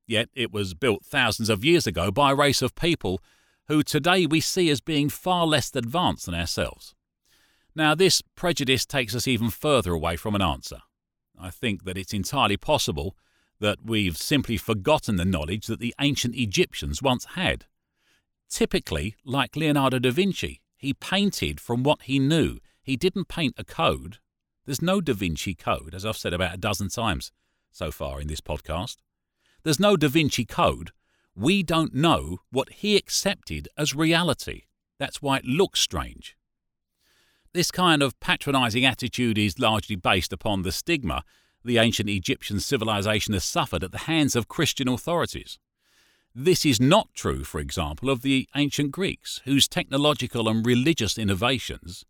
Yet 0.06 0.28
it 0.34 0.52
was 0.52 0.74
built 0.74 1.02
thousands 1.02 1.48
of 1.48 1.64
years 1.64 1.86
ago 1.86 2.10
by 2.10 2.32
a 2.32 2.34
race 2.34 2.60
of 2.60 2.74
people 2.74 3.22
who 3.68 3.82
today 3.82 4.26
we 4.26 4.38
see 4.38 4.68
as 4.68 4.82
being 4.82 5.08
far 5.08 5.46
less 5.46 5.74
advanced 5.74 6.26
than 6.26 6.34
ourselves. 6.34 6.94
Now, 7.74 7.94
this 7.94 8.20
prejudice 8.34 8.84
takes 8.84 9.14
us 9.14 9.26
even 9.26 9.48
further 9.48 9.94
away 9.94 10.16
from 10.16 10.34
an 10.34 10.42
answer. 10.42 10.80
I 11.40 11.48
think 11.48 11.84
that 11.84 11.96
it's 11.96 12.12
entirely 12.12 12.58
possible 12.58 13.16
that 13.60 13.78
we've 13.82 14.18
simply 14.18 14.58
forgotten 14.58 15.16
the 15.16 15.24
knowledge 15.24 15.68
that 15.68 15.80
the 15.80 15.94
ancient 16.02 16.36
Egyptians 16.36 17.00
once 17.00 17.24
had. 17.34 17.64
Typically, 18.50 19.16
like 19.24 19.56
Leonardo 19.56 19.98
da 19.98 20.10
Vinci, 20.10 20.60
he 20.76 20.92
painted 20.92 21.60
from 21.60 21.82
what 21.82 22.02
he 22.02 22.18
knew. 22.18 22.58
He 22.82 22.98
didn't 22.98 23.28
paint 23.28 23.54
a 23.56 23.64
code. 23.64 24.18
There's 24.64 24.83
no 24.83 25.00
Da 25.00 25.12
Vinci 25.12 25.54
Code, 25.54 25.95
as 25.95 26.07
I've 26.07 26.16
said 26.16 26.33
about 26.33 26.54
a 26.54 26.59
dozen 26.59 26.88
times 26.88 27.33
so 27.73 27.90
far 27.90 28.21
in 28.21 28.28
this 28.28 28.40
podcast. 28.40 28.97
There's 29.64 29.81
no 29.81 29.97
Da 29.97 30.09
Vinci 30.09 30.45
Code. 30.45 30.92
We 31.35 31.62
don't 31.62 31.95
know 31.95 32.38
what 32.50 32.71
he 32.71 32.97
accepted 32.97 33.69
as 33.76 33.95
reality. 33.95 34.62
That's 34.99 35.21
why 35.21 35.38
it 35.38 35.45
looks 35.45 35.81
strange. 35.81 36.37
This 37.52 37.71
kind 37.71 38.02
of 38.02 38.19
patronising 38.21 38.85
attitude 38.85 39.37
is 39.37 39.59
largely 39.59 39.97
based 39.97 40.33
upon 40.33 40.62
the 40.62 40.73
stigma 40.73 41.25
the 41.64 41.78
ancient 41.78 42.09
Egyptian 42.09 42.61
civilization 42.61 43.35
has 43.35 43.45
suffered 43.45 43.85
at 43.85 43.92
the 43.92 43.99
hands 43.99 44.35
of 44.35 44.49
Christian 44.49 44.88
authorities. 44.88 45.59
This 46.35 46.64
is 46.64 46.81
not 46.81 47.09
true, 47.14 47.45
for 47.45 47.61
example, 47.61 48.11
of 48.11 48.23
the 48.23 48.49
ancient 48.57 48.90
Greeks, 48.90 49.40
whose 49.45 49.69
technological 49.69 50.49
and 50.49 50.64
religious 50.64 51.19
innovations 51.19 52.04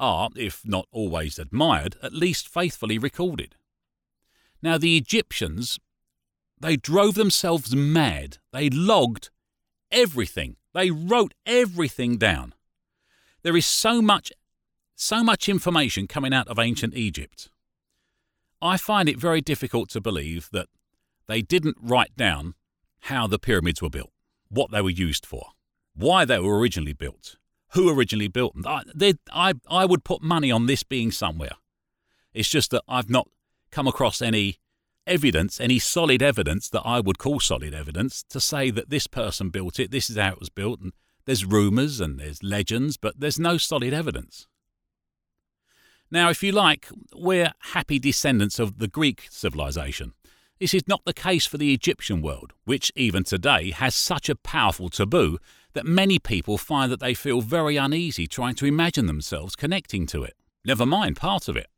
are, 0.00 0.30
if 0.34 0.62
not 0.64 0.88
always 0.90 1.38
admired, 1.38 1.96
at 2.02 2.12
least 2.12 2.48
faithfully 2.48 2.98
recorded. 2.98 3.54
Now, 4.62 4.78
the 4.78 4.96
Egyptians, 4.96 5.78
they 6.58 6.76
drove 6.76 7.14
themselves 7.14 7.76
mad. 7.76 8.38
They 8.52 8.68
logged 8.70 9.30
everything, 9.92 10.56
they 10.74 10.90
wrote 10.90 11.34
everything 11.46 12.16
down. 12.16 12.54
There 13.42 13.56
is 13.56 13.66
so 13.66 14.02
much, 14.02 14.32
so 14.94 15.22
much 15.22 15.48
information 15.48 16.06
coming 16.06 16.34
out 16.34 16.48
of 16.48 16.58
ancient 16.58 16.94
Egypt. 16.94 17.50
I 18.62 18.76
find 18.76 19.08
it 19.08 19.18
very 19.18 19.40
difficult 19.40 19.88
to 19.90 20.00
believe 20.00 20.48
that 20.52 20.68
they 21.26 21.40
didn't 21.40 21.78
write 21.80 22.16
down 22.16 22.54
how 23.04 23.26
the 23.26 23.38
pyramids 23.38 23.80
were 23.80 23.88
built, 23.88 24.12
what 24.48 24.70
they 24.70 24.82
were 24.82 24.90
used 24.90 25.24
for, 25.24 25.52
why 25.94 26.24
they 26.24 26.38
were 26.38 26.58
originally 26.58 26.92
built, 26.92 27.36
who 27.72 27.88
originally 27.88 28.28
built 28.28 28.54
them. 28.54 28.66
I, 28.66 29.14
I, 29.32 29.54
I 29.68 29.84
would 29.84 30.04
put 30.04 30.22
money 30.22 30.50
on 30.50 30.66
this 30.66 30.82
being 30.82 31.10
somewhere. 31.10 31.52
It's 32.34 32.48
just 32.48 32.70
that 32.70 32.82
I've 32.88 33.10
not 33.10 33.28
come 33.70 33.86
across 33.86 34.20
any 34.20 34.56
evidence, 35.06 35.60
any 35.60 35.78
solid 35.78 36.22
evidence 36.22 36.68
that 36.70 36.82
I 36.84 37.00
would 37.00 37.18
call 37.18 37.40
solid 37.40 37.74
evidence 37.74 38.24
to 38.30 38.40
say 38.40 38.70
that 38.70 38.90
this 38.90 39.06
person 39.06 39.50
built 39.50 39.78
it, 39.78 39.90
this 39.90 40.10
is 40.10 40.16
how 40.16 40.32
it 40.32 40.40
was 40.40 40.50
built, 40.50 40.80
and 40.80 40.92
there's 41.26 41.44
rumours 41.44 42.00
and 42.00 42.18
there's 42.18 42.42
legends, 42.42 42.96
but 42.96 43.18
there's 43.18 43.38
no 43.38 43.56
solid 43.56 43.92
evidence. 43.92 44.46
Now, 46.10 46.28
if 46.28 46.42
you 46.42 46.50
like, 46.50 46.88
we're 47.14 47.52
happy 47.72 47.98
descendants 48.00 48.58
of 48.58 48.78
the 48.78 48.88
Greek 48.88 49.28
civilization. 49.30 50.12
This 50.58 50.74
is 50.74 50.88
not 50.88 51.04
the 51.04 51.14
case 51.14 51.46
for 51.46 51.56
the 51.56 51.72
Egyptian 51.72 52.20
world, 52.20 52.52
which 52.64 52.92
even 52.96 53.24
today 53.24 53.70
has 53.70 53.94
such 53.94 54.28
a 54.28 54.34
powerful 54.34 54.90
taboo 54.90 55.38
that 55.72 55.86
many 55.86 56.18
people 56.18 56.58
find 56.58 56.90
that 56.90 57.00
they 57.00 57.14
feel 57.14 57.40
very 57.40 57.76
uneasy 57.76 58.26
trying 58.26 58.54
to 58.56 58.66
imagine 58.66 59.06
themselves 59.06 59.56
connecting 59.56 60.06
to 60.06 60.22
it, 60.22 60.34
never 60.64 60.84
mind 60.84 61.16
part 61.16 61.48
of 61.48 61.56
it. 61.56 61.68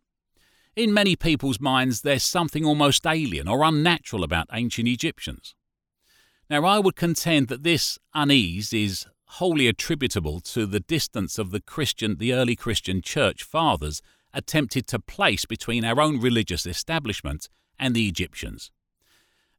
In 0.74 0.94
many 0.94 1.16
people's 1.16 1.60
minds, 1.60 2.00
there's 2.00 2.22
something 2.22 2.64
almost 2.64 3.06
alien 3.06 3.46
or 3.46 3.62
unnatural 3.62 4.24
about 4.24 4.46
ancient 4.52 4.88
Egyptians. 4.88 5.54
Now, 6.48 6.64
I 6.64 6.78
would 6.78 6.96
contend 6.96 7.48
that 7.48 7.62
this 7.62 7.98
unease 8.14 8.72
is 8.72 9.06
wholly 9.24 9.68
attributable 9.68 10.40
to 10.40 10.66
the 10.66 10.80
distance 10.80 11.38
of 11.38 11.50
the 11.50 11.60
Christian, 11.60 12.16
the 12.16 12.32
early 12.34 12.56
Christian 12.56 13.00
church 13.02 13.42
fathers 13.42 14.02
attempted 14.34 14.86
to 14.88 14.98
place 14.98 15.44
between 15.44 15.84
our 15.84 16.00
own 16.00 16.20
religious 16.20 16.66
establishment 16.66 17.48
and 17.78 17.94
the 17.94 18.08
Egyptians. 18.08 18.70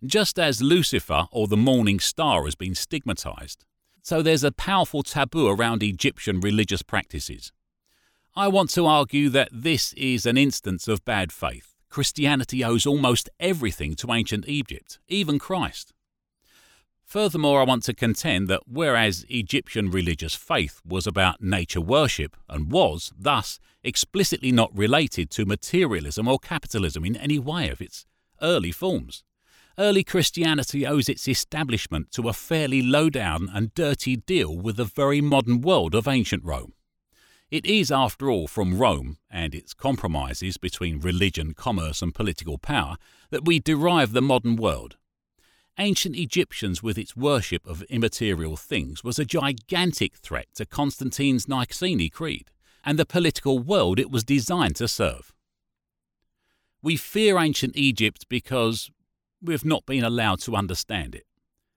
Just 0.05 0.37
as 0.37 0.61
Lucifer 0.61 1.27
or 1.31 1.47
the 1.47 1.57
morning 1.57 1.99
star 1.99 2.45
has 2.45 2.55
been 2.55 2.75
stigmatized, 2.75 3.65
so 4.03 4.21
there's 4.21 4.43
a 4.43 4.51
powerful 4.51 5.01
taboo 5.01 5.47
around 5.47 5.81
Egyptian 5.81 6.41
religious 6.41 6.83
practices. 6.83 7.53
I 8.35 8.49
want 8.49 8.69
to 8.71 8.85
argue 8.85 9.29
that 9.29 9.49
this 9.51 9.93
is 9.93 10.25
an 10.25 10.37
instance 10.37 10.89
of 10.89 11.05
bad 11.05 11.31
faith. 11.31 11.73
Christianity 11.89 12.63
owes 12.63 12.85
almost 12.85 13.29
everything 13.39 13.95
to 13.95 14.11
ancient 14.11 14.47
Egypt, 14.47 14.99
even 15.07 15.39
Christ. 15.39 15.93
Furthermore, 17.05 17.61
I 17.61 17.65
want 17.65 17.83
to 17.83 17.93
contend 17.93 18.47
that 18.47 18.63
whereas 18.67 19.25
Egyptian 19.29 19.89
religious 19.89 20.33
faith 20.33 20.81
was 20.85 21.07
about 21.07 21.41
nature 21.41 21.81
worship 21.81 22.35
and 22.49 22.71
was, 22.71 23.13
thus, 23.17 23.59
explicitly 23.83 24.51
not 24.51 24.75
related 24.75 25.29
to 25.31 25.45
materialism 25.45 26.27
or 26.27 26.39
capitalism 26.39 27.05
in 27.05 27.15
any 27.15 27.39
way 27.39 27.69
of 27.69 27.81
its 27.81 28.05
early 28.41 28.71
forms, 28.71 29.23
early 29.77 30.03
Christianity 30.03 30.85
owes 30.85 31.09
its 31.09 31.27
establishment 31.27 32.11
to 32.11 32.29
a 32.29 32.33
fairly 32.33 32.81
low 32.81 33.09
down 33.09 33.49
and 33.53 33.73
dirty 33.73 34.15
deal 34.15 34.57
with 34.57 34.77
the 34.77 34.85
very 34.85 35.21
modern 35.21 35.61
world 35.61 35.95
of 35.95 36.07
ancient 36.07 36.43
Rome. 36.43 36.73
It 37.49 37.65
is, 37.65 37.91
after 37.91 38.29
all, 38.29 38.47
from 38.47 38.77
Rome 38.77 39.17
and 39.29 39.53
its 39.53 39.73
compromises 39.73 40.57
between 40.57 40.99
religion, 40.99 41.53
commerce, 41.53 42.01
and 42.01 42.13
political 42.13 42.57
power 42.57 42.97
that 43.29 43.45
we 43.45 43.59
derive 43.59 44.13
the 44.13 44.21
modern 44.21 44.55
world 44.55 44.97
ancient 45.79 46.15
Egyptians 46.15 46.83
with 46.83 46.97
its 46.97 47.15
worship 47.15 47.65
of 47.65 47.81
immaterial 47.83 48.55
things 48.55 49.03
was 49.03 49.17
a 49.17 49.25
gigantic 49.25 50.15
threat 50.15 50.47
to 50.55 50.65
Constantine's 50.65 51.47
Nicene 51.47 52.09
Creed 52.09 52.51
and 52.85 52.99
the 52.99 53.05
political 53.05 53.59
world 53.59 53.99
it 53.99 54.11
was 54.11 54.23
designed 54.23 54.75
to 54.75 54.87
serve. 54.87 55.33
We 56.81 56.97
fear 56.97 57.37
ancient 57.37 57.75
Egypt 57.75 58.25
because 58.29 58.91
we've 59.43 59.65
not 59.65 59.85
been 59.85 60.03
allowed 60.03 60.39
to 60.41 60.55
understand 60.55 61.15
it. 61.15 61.25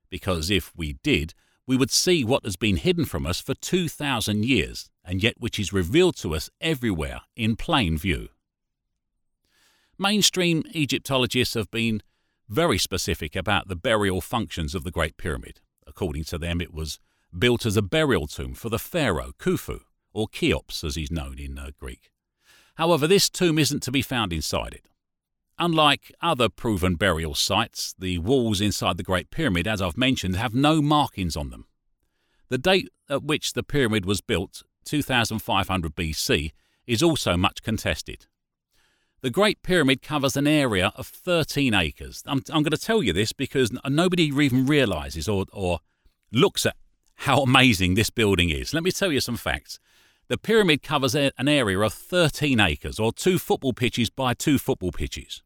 Because 0.08 0.50
if 0.50 0.72
we 0.76 0.94
did, 1.02 1.34
we 1.66 1.76
would 1.76 1.90
see 1.90 2.24
what 2.24 2.44
has 2.44 2.56
been 2.56 2.76
hidden 2.76 3.04
from 3.04 3.26
us 3.26 3.40
for 3.40 3.54
2,000 3.54 4.44
years, 4.44 4.88
and 5.04 5.22
yet 5.22 5.34
which 5.38 5.58
is 5.58 5.72
revealed 5.72 6.16
to 6.16 6.34
us 6.34 6.48
everywhere 6.60 7.22
in 7.34 7.56
plain 7.56 7.98
view. 7.98 8.28
Mainstream 9.98 10.62
Egyptologists 10.74 11.54
have 11.54 11.70
been 11.70 12.02
very 12.48 12.78
specific 12.78 13.34
about 13.34 13.66
the 13.66 13.76
burial 13.76 14.20
functions 14.20 14.74
of 14.74 14.84
the 14.84 14.90
Great 14.90 15.16
Pyramid. 15.16 15.60
According 15.86 16.24
to 16.24 16.38
them, 16.38 16.60
it 16.60 16.72
was 16.72 17.00
built 17.36 17.66
as 17.66 17.76
a 17.76 17.82
burial 17.82 18.26
tomb 18.26 18.54
for 18.54 18.68
the 18.68 18.78
pharaoh 18.78 19.32
Khufu, 19.38 19.80
or 20.12 20.28
Cheops 20.28 20.84
as 20.84 20.94
he's 20.94 21.10
known 21.10 21.38
in 21.38 21.58
uh, 21.58 21.70
Greek. 21.78 22.10
However, 22.76 23.06
this 23.06 23.28
tomb 23.28 23.58
isn't 23.58 23.82
to 23.82 23.90
be 23.90 24.02
found 24.02 24.32
inside 24.32 24.74
it. 24.74 24.86
Unlike 25.58 26.12
other 26.20 26.50
proven 26.50 26.96
burial 26.96 27.34
sites, 27.34 27.94
the 27.98 28.18
walls 28.18 28.60
inside 28.60 28.98
the 28.98 29.02
Great 29.02 29.30
Pyramid, 29.30 29.66
as 29.66 29.80
I've 29.80 29.96
mentioned, 29.96 30.36
have 30.36 30.54
no 30.54 30.82
markings 30.82 31.36
on 31.36 31.48
them. 31.48 31.66
The 32.48 32.58
date 32.58 32.90
at 33.08 33.22
which 33.22 33.54
the 33.54 33.62
pyramid 33.62 34.04
was 34.04 34.20
built, 34.20 34.62
2500 34.84 35.94
BC, 35.94 36.52
is 36.86 37.02
also 37.02 37.36
much 37.36 37.62
contested. 37.62 38.26
The 39.22 39.30
Great 39.30 39.62
Pyramid 39.62 40.02
covers 40.02 40.36
an 40.36 40.46
area 40.46 40.92
of 40.94 41.06
13 41.06 41.72
acres. 41.72 42.22
I'm, 42.26 42.42
I'm 42.52 42.62
going 42.62 42.70
to 42.70 42.76
tell 42.76 43.02
you 43.02 43.14
this 43.14 43.32
because 43.32 43.70
nobody 43.88 44.24
even 44.24 44.66
realizes 44.66 45.26
or, 45.26 45.46
or 45.52 45.80
looks 46.30 46.66
at 46.66 46.76
how 47.20 47.42
amazing 47.42 47.94
this 47.94 48.10
building 48.10 48.50
is. 48.50 48.74
Let 48.74 48.82
me 48.82 48.90
tell 48.90 49.10
you 49.10 49.20
some 49.20 49.38
facts. 49.38 49.78
The 50.28 50.36
pyramid 50.36 50.82
covers 50.82 51.14
an 51.14 51.48
area 51.48 51.78
of 51.80 51.94
13 51.94 52.60
acres, 52.60 52.98
or 52.98 53.12
two 53.12 53.38
football 53.38 53.72
pitches 53.72 54.10
by 54.10 54.34
two 54.34 54.58
football 54.58 54.92
pitches. 54.92 55.42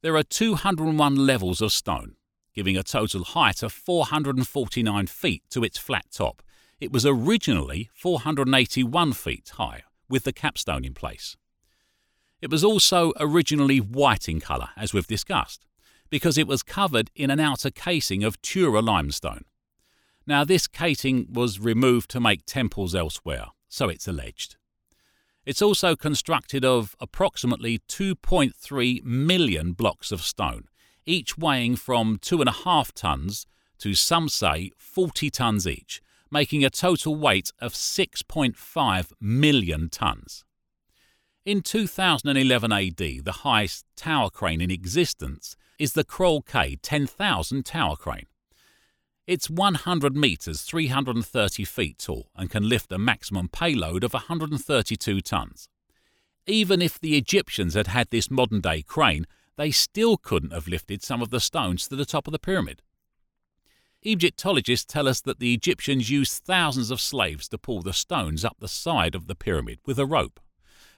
There 0.00 0.16
are 0.16 0.22
201 0.22 1.16
levels 1.16 1.60
of 1.60 1.72
stone, 1.72 2.14
giving 2.54 2.76
a 2.76 2.84
total 2.84 3.24
height 3.24 3.64
of 3.64 3.72
449 3.72 5.08
feet 5.08 5.42
to 5.50 5.64
its 5.64 5.76
flat 5.76 6.06
top. 6.12 6.40
It 6.78 6.92
was 6.92 7.04
originally 7.04 7.90
481 7.94 9.12
feet 9.14 9.50
high, 9.56 9.82
with 10.08 10.22
the 10.22 10.32
capstone 10.32 10.84
in 10.84 10.94
place. 10.94 11.36
It 12.40 12.48
was 12.48 12.62
also 12.62 13.12
originally 13.18 13.78
white 13.78 14.28
in 14.28 14.38
colour, 14.38 14.68
as 14.76 14.94
we've 14.94 15.06
discussed, 15.08 15.66
because 16.10 16.38
it 16.38 16.46
was 16.46 16.62
covered 16.62 17.10
in 17.16 17.32
an 17.32 17.40
outer 17.40 17.70
casing 17.70 18.22
of 18.22 18.40
Tura 18.40 18.80
limestone. 18.80 19.46
Now, 20.28 20.44
this 20.44 20.68
casing 20.68 21.26
was 21.32 21.58
removed 21.58 22.08
to 22.10 22.20
make 22.20 22.46
temples 22.46 22.94
elsewhere, 22.94 23.46
so 23.68 23.88
it's 23.88 24.06
alleged. 24.06 24.57
It's 25.48 25.62
also 25.62 25.96
constructed 25.96 26.62
of 26.62 26.94
approximately 27.00 27.78
2.3 27.88 29.02
million 29.02 29.72
blocks 29.72 30.12
of 30.12 30.20
stone, 30.20 30.64
each 31.06 31.38
weighing 31.38 31.74
from 31.74 32.18
2.5 32.18 32.92
tonnes 32.92 33.46
to 33.78 33.94
some 33.94 34.28
say 34.28 34.72
40 34.76 35.30
tonnes 35.30 35.66
each, 35.66 36.02
making 36.30 36.66
a 36.66 36.68
total 36.68 37.16
weight 37.16 37.50
of 37.62 37.72
6.5 37.72 39.12
million 39.22 39.88
tonnes. 39.88 40.44
In 41.46 41.62
2011 41.62 42.70
AD, 42.70 42.96
the 42.98 43.38
highest 43.40 43.86
tower 43.96 44.28
crane 44.28 44.60
in 44.60 44.70
existence 44.70 45.56
is 45.78 45.94
the 45.94 46.04
Kroll 46.04 46.42
K 46.42 46.76
10,000 46.82 47.64
tower 47.64 47.96
crane. 47.96 48.26
It's 49.28 49.50
100 49.50 50.16
metres 50.16 50.62
330 50.62 51.64
feet 51.64 51.98
tall 51.98 52.30
and 52.34 52.48
can 52.48 52.66
lift 52.66 52.90
a 52.90 52.96
maximum 52.96 53.50
payload 53.50 54.02
of 54.02 54.14
132 54.14 55.16
tonnes. 55.16 55.68
Even 56.46 56.80
if 56.80 56.98
the 56.98 57.14
Egyptians 57.14 57.74
had 57.74 57.88
had 57.88 58.08
this 58.08 58.30
modern 58.30 58.62
day 58.62 58.80
crane, 58.80 59.26
they 59.58 59.70
still 59.70 60.16
couldn't 60.16 60.54
have 60.54 60.66
lifted 60.66 61.02
some 61.02 61.20
of 61.20 61.28
the 61.28 61.40
stones 61.40 61.86
to 61.86 61.94
the 61.94 62.06
top 62.06 62.26
of 62.26 62.32
the 62.32 62.38
pyramid. 62.38 62.80
Egyptologists 64.02 64.90
tell 64.90 65.06
us 65.06 65.20
that 65.20 65.40
the 65.40 65.52
Egyptians 65.52 66.08
used 66.08 66.32
thousands 66.32 66.90
of 66.90 66.98
slaves 66.98 67.50
to 67.50 67.58
pull 67.58 67.82
the 67.82 67.92
stones 67.92 68.46
up 68.46 68.56
the 68.60 68.66
side 68.66 69.14
of 69.14 69.26
the 69.26 69.34
pyramid 69.34 69.78
with 69.84 69.98
a 69.98 70.06
rope 70.06 70.40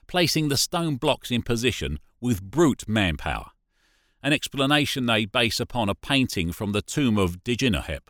placing 0.07 0.47
the 0.47 0.55
stone 0.55 0.95
blocks 0.95 1.31
in 1.31 1.41
position 1.41 1.99
with 2.21 2.41
brute 2.41 2.87
manpower. 2.87 3.51
An 4.23 4.31
explanation 4.31 5.05
they 5.05 5.25
base 5.25 5.59
upon 5.59 5.89
a 5.89 5.95
painting 5.95 6.53
from 6.53 6.71
the 6.71 6.81
tomb 6.81 7.17
of 7.17 7.43
Djinnuhep. 7.43 8.07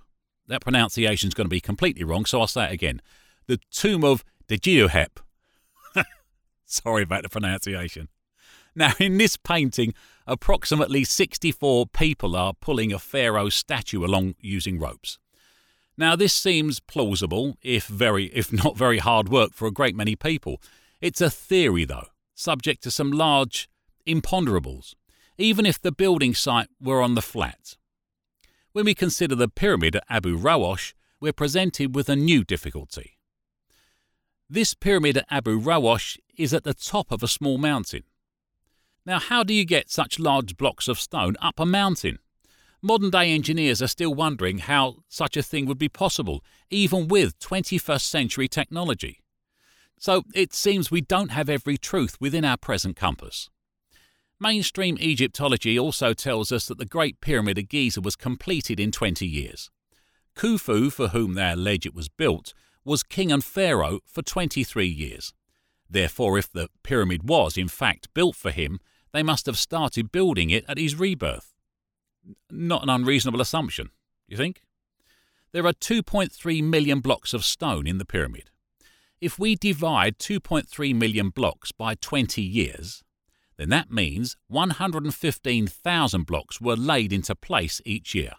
That 0.52 0.60
pronunciation 0.60 1.30
is 1.30 1.34
going 1.34 1.46
to 1.46 1.50
be 1.50 1.62
completely 1.62 2.04
wrong, 2.04 2.26
so 2.26 2.42
I'll 2.42 2.46
say 2.48 2.66
it 2.66 2.74
again. 2.74 3.02
The 3.48 3.58
tomb 3.72 4.04
of 4.04 4.26
Djinnuhep. 4.50 5.20
Sorry 6.66 7.04
about 7.04 7.24
the 7.24 7.30
pronunciation. 7.30 8.10
Now, 8.76 8.92
in 9.00 9.18
this 9.18 9.38
painting, 9.38 9.94
approximately 10.28 11.06
64 11.06 11.86
people 11.88 12.36
are 12.36 12.52
pulling 12.54 12.92
a 12.92 13.00
pharaoh 13.00 13.48
statue 13.48 14.04
along 14.04 14.36
using 14.42 14.78
ropes. 14.78 15.20
Now, 15.98 16.18
this 16.18 16.34
seems 16.34 16.82
plausible, 16.82 17.56
if 17.62 17.86
very, 17.86 18.26
if 18.26 18.52
not 18.52 18.76
very 18.76 18.98
hard 18.98 19.30
work 19.30 19.54
for 19.54 19.70
a 19.70 19.72
great 19.72 19.96
many 19.96 20.18
people. 20.18 20.62
It's 21.00 21.22
a 21.22 21.30
theory, 21.30 21.86
though, 21.86 22.08
subject 22.36 22.84
to 22.84 22.92
some 22.92 23.12
large 23.12 23.70
imponderables, 24.06 24.96
even 25.38 25.66
if 25.66 25.82
the 25.82 25.94
building 25.94 26.34
site 26.34 26.68
were 26.82 27.02
on 27.02 27.16
the 27.16 27.22
flat. 27.22 27.78
When 28.74 28.86
we 28.86 28.96
consider 28.96 29.36
the 29.36 29.50
pyramid 29.50 29.98
at 29.98 30.06
Abu 30.10 30.38
Rawash, 30.38 30.94
we're 31.20 31.34
presented 31.34 31.94
with 31.94 32.08
a 32.08 32.16
new 32.16 32.46
difficulty. 32.46 33.18
This 34.50 34.74
pyramid 34.74 35.18
at 35.18 35.26
Abu 35.30 35.60
Rawash 35.60 36.18
is 36.38 36.54
at 36.54 36.64
the 36.64 36.74
top 36.74 37.12
of 37.12 37.22
a 37.22 37.28
small 37.28 37.58
mountain. 37.58 38.04
Now, 39.06 39.20
how 39.20 39.44
do 39.44 39.54
you 39.54 39.66
get 39.66 39.92
such 39.92 40.20
large 40.20 40.56
blocks 40.56 40.88
of 40.88 41.02
stone 41.02 41.36
up 41.42 41.60
a 41.60 41.66
mountain? 41.66 42.20
Modern 42.82 43.10
day 43.10 43.32
engineers 43.32 43.82
are 43.82 43.88
still 43.88 44.14
wondering 44.14 44.60
how 44.60 45.04
such 45.10 45.36
a 45.36 45.44
thing 45.44 45.66
would 45.66 45.78
be 45.78 45.90
possible, 45.90 46.42
even 46.70 47.10
with 47.10 47.38
21st 47.40 48.02
century 48.02 48.48
technology. 48.48 49.22
So 50.00 50.24
it 50.34 50.54
seems 50.54 50.90
we 50.90 51.02
don't 51.02 51.30
have 51.30 51.50
every 51.50 51.78
truth 51.78 52.16
within 52.22 52.46
our 52.46 52.58
present 52.58 52.96
compass. 52.96 53.51
Mainstream 54.42 54.98
Egyptology 55.00 55.78
also 55.78 56.14
tells 56.14 56.52
us 56.52 56.66
that 56.66 56.80
the 56.80 56.86
Great 56.86 57.22
Pyramid 57.22 57.60
of 57.60 57.70
Giza 57.70 58.02
was 58.02 58.16
completed 58.16 58.80
in 58.80 58.92
20 58.92 59.24
years. 59.24 59.70
Khufu, 60.36 60.92
for 60.92 61.10
whom 61.10 61.36
they 61.36 61.52
allege 61.52 61.86
it 61.86 61.94
was 61.94 62.10
built, 62.10 62.56
was 62.84 63.04
king 63.04 63.32
and 63.32 63.44
pharaoh 63.44 64.00
for 64.04 64.24
23 64.24 64.88
years. 64.88 65.32
Therefore, 65.88 66.40
if 66.40 66.52
the 66.52 66.70
pyramid 66.82 67.30
was 67.30 67.56
in 67.56 67.68
fact 67.68 68.12
built 68.16 68.36
for 68.36 68.50
him, 68.50 68.80
they 69.14 69.22
must 69.22 69.46
have 69.46 69.60
started 69.60 70.12
building 70.12 70.50
it 70.50 70.66
at 70.68 70.80
his 70.80 70.96
rebirth. 70.96 71.54
Not 72.50 72.82
an 72.82 72.90
unreasonable 72.90 73.42
assumption, 73.42 73.92
you 74.28 74.38
think? 74.38 74.64
There 75.52 75.68
are 75.68 75.74
2.3 75.74 76.64
million 76.64 77.00
blocks 77.00 77.36
of 77.36 77.46
stone 77.46 77.86
in 77.86 78.00
the 78.00 78.06
pyramid. 78.06 78.50
If 79.20 79.38
we 79.38 79.56
divide 79.56 80.18
2.3 80.18 80.96
million 80.96 81.30
blocks 81.30 81.72
by 81.72 81.94
20 81.94 82.42
years, 82.42 83.04
then 83.62 83.70
that 83.70 83.92
means 83.92 84.38
115,000 84.48 86.26
blocks 86.26 86.60
were 86.60 86.76
laid 86.76 87.14
into 87.14 87.36
place 87.36 87.80
each 87.86 88.16
year. 88.16 88.34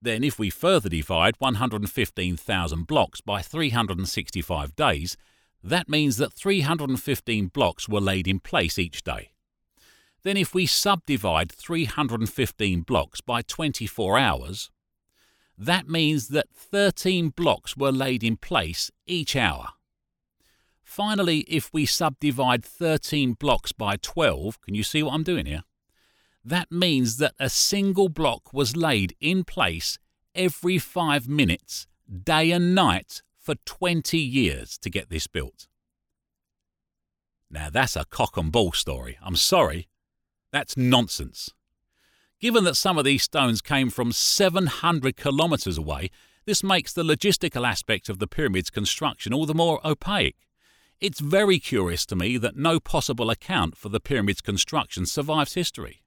Then, 0.00 0.22
if 0.22 0.38
we 0.38 0.50
further 0.50 0.88
divide 0.88 1.34
115,000 1.40 2.86
blocks 2.86 3.20
by 3.20 3.42
365 3.42 4.76
days, 4.76 5.16
that 5.64 5.88
means 5.88 6.18
that 6.18 6.32
315 6.32 7.48
blocks 7.48 7.88
were 7.88 8.00
laid 8.00 8.28
in 8.28 8.38
place 8.38 8.78
each 8.78 9.02
day. 9.02 9.32
Then, 10.22 10.36
if 10.36 10.54
we 10.54 10.64
subdivide 10.64 11.50
315 11.50 12.82
blocks 12.82 13.20
by 13.20 13.42
24 13.42 14.16
hours, 14.16 14.70
that 15.58 15.88
means 15.88 16.28
that 16.28 16.46
13 16.54 17.30
blocks 17.30 17.76
were 17.76 17.90
laid 17.90 18.22
in 18.22 18.36
place 18.36 18.92
each 19.08 19.34
hour. 19.34 19.70
Finally, 20.86 21.40
if 21.40 21.74
we 21.74 21.84
subdivide 21.84 22.64
13 22.64 23.32
blocks 23.32 23.72
by 23.72 23.96
12, 23.96 24.60
can 24.62 24.76
you 24.76 24.84
see 24.84 25.02
what 25.02 25.14
I'm 25.14 25.24
doing 25.24 25.44
here? 25.44 25.64
That 26.44 26.70
means 26.70 27.16
that 27.16 27.34
a 27.40 27.50
single 27.50 28.08
block 28.08 28.52
was 28.52 28.76
laid 28.76 29.16
in 29.20 29.42
place 29.42 29.98
every 30.32 30.78
five 30.78 31.26
minutes, 31.28 31.88
day 32.22 32.52
and 32.52 32.72
night, 32.72 33.20
for 33.36 33.56
20 33.64 34.16
years 34.16 34.78
to 34.78 34.88
get 34.88 35.10
this 35.10 35.26
built. 35.26 35.66
Now 37.50 37.68
that's 37.68 37.96
a 37.96 38.04
cock 38.04 38.36
and 38.36 38.52
bull 38.52 38.70
story. 38.70 39.18
I'm 39.20 39.36
sorry. 39.36 39.88
That's 40.52 40.76
nonsense. 40.76 41.50
Given 42.40 42.62
that 42.62 42.76
some 42.76 42.96
of 42.96 43.04
these 43.04 43.24
stones 43.24 43.60
came 43.60 43.90
from 43.90 44.12
700 44.12 45.16
kilometres 45.16 45.78
away, 45.78 46.10
this 46.44 46.62
makes 46.62 46.92
the 46.92 47.02
logistical 47.02 47.68
aspect 47.68 48.08
of 48.08 48.20
the 48.20 48.28
pyramid's 48.28 48.70
construction 48.70 49.34
all 49.34 49.46
the 49.46 49.54
more 49.54 49.84
opaque. 49.84 50.45
It's 50.98 51.20
very 51.20 51.58
curious 51.58 52.06
to 52.06 52.16
me 52.16 52.38
that 52.38 52.56
no 52.56 52.80
possible 52.80 53.28
account 53.28 53.76
for 53.76 53.90
the 53.90 54.00
pyramid's 54.00 54.40
construction 54.40 55.04
survives 55.04 55.52
history. 55.52 56.02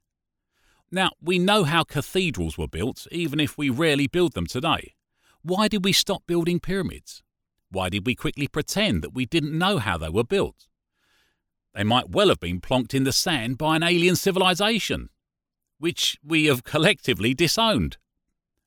Now, 0.90 1.12
we 1.22 1.38
know 1.38 1.62
how 1.62 1.84
cathedrals 1.84 2.58
were 2.58 2.66
built, 2.66 3.06
even 3.12 3.38
if 3.38 3.56
we 3.56 3.70
rarely 3.70 4.08
build 4.08 4.32
them 4.32 4.46
today. 4.46 4.94
Why 5.42 5.68
did 5.68 5.84
we 5.84 5.92
stop 5.92 6.24
building 6.26 6.58
pyramids? 6.58 7.22
Why 7.70 7.88
did 7.88 8.04
we 8.04 8.16
quickly 8.16 8.48
pretend 8.48 9.02
that 9.02 9.14
we 9.14 9.26
didn't 9.26 9.56
know 9.56 9.78
how 9.78 9.96
they 9.96 10.08
were 10.08 10.24
built? 10.24 10.66
They 11.72 11.84
might 11.84 12.10
well 12.10 12.28
have 12.28 12.40
been 12.40 12.60
plonked 12.60 12.92
in 12.92 13.04
the 13.04 13.12
sand 13.12 13.58
by 13.58 13.76
an 13.76 13.84
alien 13.84 14.16
civilization, 14.16 15.08
which 15.78 16.18
we 16.24 16.46
have 16.46 16.64
collectively 16.64 17.32
disowned. 17.32 17.96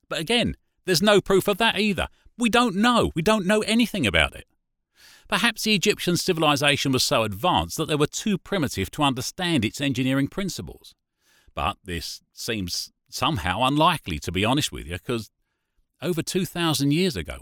But 0.08 0.20
again, 0.20 0.56
there's 0.86 1.02
no 1.02 1.20
proof 1.20 1.48
of 1.48 1.58
that 1.58 1.78
either. 1.78 2.08
We 2.38 2.48
don't 2.48 2.76
know. 2.76 3.12
We 3.14 3.20
don't 3.20 3.46
know 3.46 3.60
anything 3.60 4.06
about 4.06 4.34
it. 4.34 4.46
Perhaps 5.28 5.62
the 5.62 5.74
Egyptian 5.74 6.16
civilization 6.16 6.92
was 6.92 7.02
so 7.02 7.22
advanced 7.22 7.76
that 7.76 7.88
they 7.88 7.94
were 7.94 8.06
too 8.06 8.38
primitive 8.38 8.90
to 8.92 9.02
understand 9.02 9.64
its 9.64 9.80
engineering 9.80 10.28
principles. 10.28 10.94
But 11.54 11.76
this 11.84 12.20
seems 12.32 12.90
somehow 13.08 13.62
unlikely, 13.62 14.18
to 14.20 14.32
be 14.32 14.44
honest 14.44 14.72
with 14.72 14.86
you, 14.86 14.94
because 14.94 15.30
over 16.02 16.22
2,000 16.22 16.92
years 16.92 17.16
ago, 17.16 17.38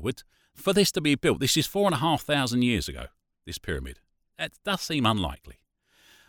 for 0.54 0.72
this 0.72 0.92
to 0.92 1.00
be 1.00 1.14
built, 1.14 1.40
this 1.40 1.56
is 1.56 1.66
4,500 1.66 2.62
years 2.62 2.88
ago, 2.88 3.06
this 3.46 3.58
pyramid. 3.58 3.98
That 4.38 4.52
does 4.64 4.82
seem 4.82 5.06
unlikely. 5.06 5.58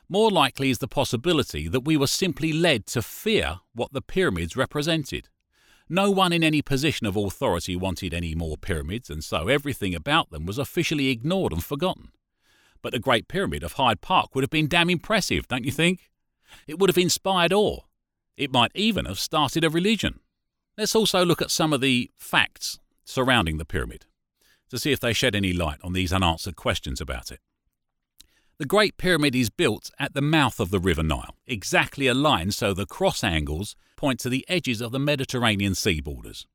More 0.09 0.29
likely 0.29 0.69
is 0.69 0.79
the 0.79 0.87
possibility 0.87 1.67
that 1.67 1.85
we 1.85 1.97
were 1.97 2.07
simply 2.07 2.53
led 2.53 2.85
to 2.87 3.01
fear 3.01 3.59
what 3.73 3.93
the 3.93 4.01
pyramids 4.01 4.55
represented. 4.55 5.29
No 5.93 6.09
one 6.09 6.33
in 6.33 6.43
any 6.43 6.63
position 6.63 7.05
of 7.05 7.15
authority 7.15 7.75
wanted 7.75 8.15
any 8.15 8.33
more 8.33 8.57
pyramids, 8.57 9.11
and 9.11 9.23
so 9.23 9.47
everything 9.47 9.93
about 9.93 10.31
them 10.31 10.43
was 10.43 10.57
officially 10.57 11.09
ignored 11.09 11.53
and 11.53 11.63
forgotten. 11.63 12.09
But 12.81 12.93
the 12.93 12.99
Great 12.99 13.27
Pyramid 13.27 13.61
of 13.61 13.73
Hyde 13.73 14.01
Park 14.01 14.33
would 14.33 14.43
have 14.43 14.49
been 14.49 14.67
damn 14.67 14.89
impressive, 14.89 15.47
don't 15.47 15.65
you 15.65 15.71
think? 15.71 16.09
It 16.65 16.79
would 16.79 16.89
have 16.89 16.97
inspired 16.97 17.53
awe. 17.53 17.81
It 18.35 18.51
might 18.51 18.71
even 18.73 19.05
have 19.05 19.19
started 19.19 19.63
a 19.63 19.69
religion. 19.69 20.19
Let's 20.79 20.95
also 20.95 21.23
look 21.23 21.43
at 21.43 21.51
some 21.51 21.71
of 21.71 21.81
the 21.81 22.09
facts 22.17 22.79
surrounding 23.05 23.59
the 23.59 23.63
pyramid 23.63 24.07
to 24.69 24.79
see 24.79 24.91
if 24.91 24.99
they 24.99 25.13
shed 25.13 25.35
any 25.35 25.53
light 25.53 25.77
on 25.83 25.93
these 25.93 26.11
unanswered 26.11 26.55
questions 26.55 27.01
about 27.01 27.31
it. 27.31 27.39
The 28.57 28.65
Great 28.65 28.97
Pyramid 28.97 29.35
is 29.35 29.51
built 29.51 29.91
at 29.99 30.15
the 30.15 30.23
mouth 30.23 30.59
of 30.59 30.71
the 30.71 30.79
River 30.79 31.03
Nile, 31.03 31.35
exactly 31.45 32.07
aligned 32.07 32.55
so 32.55 32.73
the 32.73 32.87
cross 32.87 33.23
angles 33.23 33.75
point 33.95 34.19
to 34.21 34.29
the 34.29 34.45
edges 34.47 34.81
of 34.81 34.91
the 34.91 34.99
Mediterranean 34.99 35.75
sea 35.75 36.01
borders. 36.01 36.45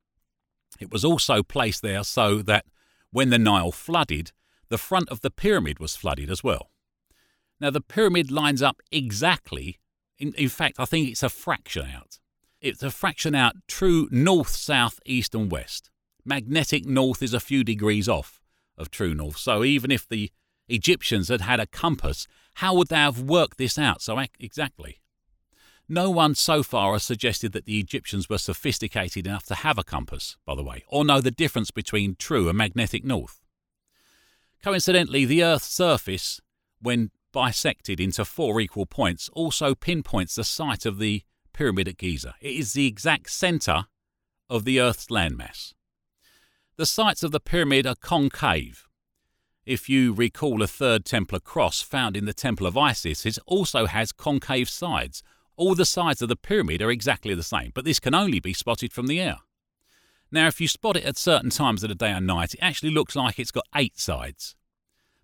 It 0.79 0.91
was 0.91 1.03
also 1.03 1.43
placed 1.43 1.81
there 1.81 2.03
so 2.03 2.41
that 2.43 2.65
when 3.11 3.29
the 3.29 3.39
Nile 3.39 3.71
flooded, 3.71 4.31
the 4.69 4.77
front 4.77 5.09
of 5.09 5.21
the 5.21 5.31
pyramid 5.31 5.79
was 5.79 5.95
flooded 5.95 6.29
as 6.29 6.43
well. 6.43 6.69
Now, 7.59 7.71
the 7.71 7.81
pyramid 7.81 8.31
lines 8.31 8.61
up 8.61 8.81
exactly, 8.91 9.79
in, 10.17 10.33
in 10.33 10.49
fact, 10.49 10.75
I 10.79 10.85
think 10.85 11.09
it's 11.09 11.23
a 11.23 11.29
fraction 11.29 11.87
out. 11.93 12.19
It's 12.61 12.83
a 12.83 12.91
fraction 12.91 13.35
out 13.35 13.55
true 13.67 14.07
north, 14.11 14.49
south, 14.49 14.99
east, 15.05 15.33
and 15.33 15.51
west. 15.51 15.89
Magnetic 16.23 16.85
north 16.85 17.21
is 17.21 17.33
a 17.33 17.39
few 17.39 17.63
degrees 17.63 18.07
off 18.07 18.41
of 18.77 18.91
true 18.91 19.13
north. 19.13 19.37
So 19.37 19.63
even 19.63 19.91
if 19.91 20.07
the 20.07 20.31
Egyptians 20.67 21.29
had 21.29 21.41
had 21.41 21.59
a 21.59 21.67
compass, 21.67 22.27
how 22.55 22.75
would 22.75 22.89
they 22.89 22.97
have 22.97 23.21
worked 23.21 23.57
this 23.57 23.77
out 23.77 24.01
so 24.01 24.21
exactly? 24.39 25.01
No 25.91 26.11
one 26.11 26.35
so 26.35 26.61
far 26.61 26.93
has 26.93 27.03
suggested 27.03 27.51
that 27.53 27.65
the 27.65 27.79
Egyptians 27.79 28.29
were 28.29 28.37
sophisticated 28.37 29.25
enough 29.25 29.45
to 29.45 29.55
have 29.55 29.79
a 29.79 29.83
compass, 29.83 30.37
by 30.45 30.53
the 30.53 30.63
way, 30.63 30.83
or 30.87 31.03
know 31.03 31.19
the 31.19 31.31
difference 31.31 31.71
between 31.71 32.15
true 32.15 32.47
and 32.47 32.55
magnetic 32.55 33.03
north. 33.03 33.41
Coincidentally, 34.63 35.25
the 35.25 35.43
Earth's 35.43 35.65
surface, 35.65 36.39
when 36.79 37.09
bisected 37.33 37.99
into 37.99 38.23
four 38.23 38.61
equal 38.61 38.85
points, 38.85 39.29
also 39.33 39.73
pinpoints 39.73 40.35
the 40.35 40.43
site 40.43 40.85
of 40.85 40.99
the 40.99 41.23
Pyramid 41.53 41.87
at 41.87 41.97
Giza. 41.97 42.35
It 42.39 42.51
is 42.51 42.73
the 42.73 42.85
exact 42.85 43.31
centre 43.31 43.85
of 44.47 44.65
the 44.65 44.79
Earth's 44.79 45.07
landmass. 45.07 45.73
The 46.77 46.85
sites 46.85 47.23
of 47.23 47.31
the 47.31 47.39
pyramid 47.39 47.87
are 47.87 47.95
concave. 47.95 48.87
If 49.65 49.89
you 49.89 50.13
recall 50.13 50.61
a 50.61 50.67
third 50.67 51.03
Templar 51.03 51.39
cross 51.39 51.81
found 51.81 52.15
in 52.15 52.25
the 52.25 52.33
Temple 52.33 52.67
of 52.67 52.77
Isis, 52.77 53.25
it 53.25 53.37
also 53.45 53.85
has 53.85 54.11
concave 54.11 54.69
sides, 54.69 55.21
all 55.59 55.75
the 55.75 55.85
sides 55.85 56.21
of 56.21 56.29
the 56.29 56.37
pyramid 56.37 56.81
are 56.81 56.89
exactly 56.89 57.35
the 57.35 57.43
same, 57.43 57.71
but 57.75 57.83
this 57.83 57.99
can 57.99 58.15
only 58.15 58.39
be 58.39 58.53
spotted 58.53 58.93
from 58.93 59.07
the 59.07 59.19
air. 59.19 59.39
Now, 60.31 60.47
if 60.47 60.61
you 60.61 60.69
spot 60.69 60.95
it 60.95 61.03
at 61.03 61.17
certain 61.17 61.49
times 61.49 61.83
of 61.83 61.89
the 61.89 61.95
day 61.95 62.11
and 62.11 62.25
night, 62.25 62.53
it 62.53 62.61
actually 62.61 62.91
looks 62.91 63.15
like 63.15 63.37
it's 63.37 63.51
got 63.51 63.67
eight 63.75 63.99
sides. 63.99 64.55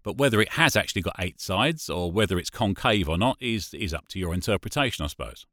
But 0.04 0.18
whether 0.18 0.42
it 0.42 0.54
has 0.54 0.76
actually 0.76 1.04
got 1.04 1.16
eight 1.20 1.40
sides 1.40 1.90
or 1.90 2.12
whether 2.12 2.38
it's 2.38 2.50
concave 2.50 3.08
or 3.08 3.18
not 3.18 3.38
is, 3.40 3.74
is 3.74 3.94
up 3.94 4.10
to 4.10 4.20
your 4.20 4.34
interpretation, 4.34 5.06
I 5.06 5.08
suppose. 5.08 5.46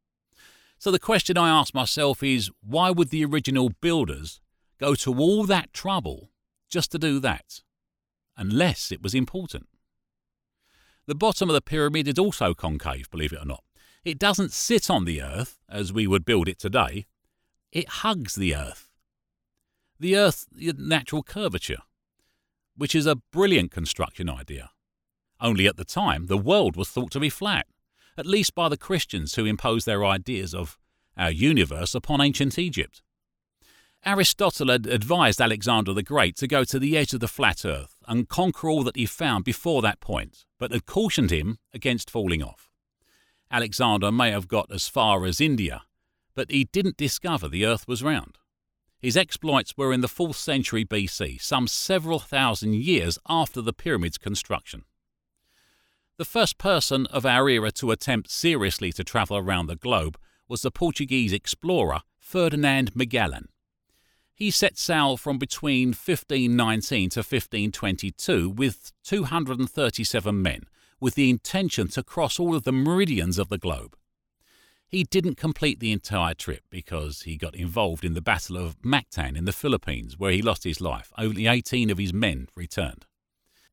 So 0.79 0.90
the 0.90 0.99
question 0.99 1.38
I 1.38 1.49
ask 1.49 1.73
myself 1.75 2.23
is 2.25 2.51
why 2.61 2.90
would 2.90 3.11
the 3.11 3.25
original 3.25 3.71
builders 3.81 4.40
go 4.81 4.97
to 4.97 5.16
all 5.16 5.45
that 5.45 5.73
trouble 5.73 6.31
just 6.68 6.90
to 6.90 6.99
do 6.99 7.21
that? 7.21 7.61
Unless 8.37 8.90
it 8.90 9.01
was 9.01 9.14
important. 9.14 9.68
The 11.07 11.14
bottom 11.14 11.49
of 11.49 11.55
the 11.55 11.61
pyramid 11.61 12.09
is 12.09 12.18
also 12.18 12.53
concave, 12.53 13.09
believe 13.11 13.33
it 13.33 13.40
or 13.40 13.47
not. 13.47 13.62
It 14.04 14.18
doesn't 14.18 14.52
sit 14.52 14.90
on 14.90 15.04
the 15.04 15.22
Earth 15.22 15.60
as 15.68 15.92
we 15.92 16.06
would 16.06 16.24
build 16.24 16.48
it 16.48 16.58
today, 16.58 17.06
it 17.70 17.88
hugs 17.88 18.34
the 18.34 18.54
Earth. 18.54 18.88
The 20.00 20.16
Earth's 20.16 20.46
natural 20.52 21.22
curvature, 21.22 21.82
which 22.76 22.94
is 22.94 23.06
a 23.06 23.16
brilliant 23.16 23.70
construction 23.70 24.28
idea. 24.28 24.70
only 25.40 25.66
at 25.66 25.76
the 25.76 25.84
time 25.84 26.26
the 26.26 26.38
world 26.38 26.76
was 26.76 26.88
thought 26.88 27.10
to 27.10 27.20
be 27.20 27.28
flat, 27.28 27.66
at 28.16 28.26
least 28.26 28.54
by 28.54 28.68
the 28.68 28.76
Christians 28.76 29.34
who 29.34 29.44
imposed 29.44 29.86
their 29.86 30.04
ideas 30.04 30.54
of 30.54 30.78
our 31.16 31.30
universe 31.30 31.94
upon 31.94 32.20
ancient 32.20 32.58
Egypt. 32.58 33.02
Aristotle 34.04 34.68
had 34.68 34.86
advised 34.86 35.40
Alexander 35.40 35.92
the 35.92 36.02
Great 36.02 36.36
to 36.36 36.48
go 36.48 36.64
to 36.64 36.78
the 36.78 36.96
edge 36.96 37.12
of 37.12 37.20
the 37.20 37.28
flat 37.28 37.64
earth 37.64 37.96
and 38.08 38.28
conquer 38.28 38.68
all 38.68 38.82
that 38.82 38.96
he 38.96 39.06
found 39.06 39.44
before 39.44 39.82
that 39.82 40.00
point, 40.00 40.44
but 40.58 40.72
had 40.72 40.86
cautioned 40.86 41.30
him 41.30 41.58
against 41.72 42.10
falling 42.10 42.42
off. 42.42 42.71
Alexander 43.52 44.10
may 44.10 44.30
have 44.30 44.48
got 44.48 44.72
as 44.72 44.88
far 44.88 45.26
as 45.26 45.40
India, 45.40 45.82
but 46.34 46.50
he 46.50 46.64
didn't 46.64 46.96
discover 46.96 47.48
the 47.48 47.66
earth 47.66 47.86
was 47.86 48.02
round. 48.02 48.38
His 48.98 49.16
exploits 49.16 49.76
were 49.76 49.92
in 49.92 50.00
the 50.00 50.08
4th 50.08 50.36
century 50.36 50.84
BC, 50.86 51.40
some 51.40 51.68
several 51.68 52.18
thousand 52.18 52.76
years 52.76 53.18
after 53.28 53.60
the 53.60 53.74
pyramid's 53.74 54.16
construction. 54.16 54.84
The 56.16 56.24
first 56.24 56.56
person 56.56 57.06
of 57.06 57.26
our 57.26 57.48
era 57.48 57.70
to 57.72 57.90
attempt 57.90 58.30
seriously 58.30 58.90
to 58.92 59.04
travel 59.04 59.36
around 59.36 59.66
the 59.66 59.76
globe 59.76 60.16
was 60.48 60.62
the 60.62 60.70
Portuguese 60.70 61.32
explorer 61.32 62.02
Ferdinand 62.18 62.94
Magellan. 62.94 63.48
He 64.34 64.50
set 64.50 64.78
sail 64.78 65.16
from 65.16 65.38
between 65.38 65.88
1519 65.88 67.10
to 67.10 67.20
1522 67.20 68.50
with 68.50 68.92
237 69.04 70.42
men, 70.42 70.62
with 71.02 71.16
the 71.16 71.28
intention 71.28 71.88
to 71.88 72.02
cross 72.02 72.38
all 72.38 72.54
of 72.54 72.62
the 72.62 72.70
meridians 72.70 73.36
of 73.36 73.48
the 73.48 73.58
globe. 73.58 73.96
He 74.86 75.02
didn't 75.02 75.36
complete 75.36 75.80
the 75.80 75.90
entire 75.90 76.32
trip 76.32 76.62
because 76.70 77.22
he 77.22 77.36
got 77.36 77.56
involved 77.56 78.04
in 78.04 78.14
the 78.14 78.20
Battle 78.20 78.56
of 78.56 78.80
Mactan 78.82 79.36
in 79.36 79.44
the 79.44 79.52
Philippines, 79.52 80.16
where 80.16 80.30
he 80.30 80.40
lost 80.40 80.62
his 80.62 80.80
life. 80.80 81.12
Only 81.18 81.48
18 81.48 81.90
of 81.90 81.98
his 81.98 82.12
men 82.14 82.46
returned. 82.54 83.04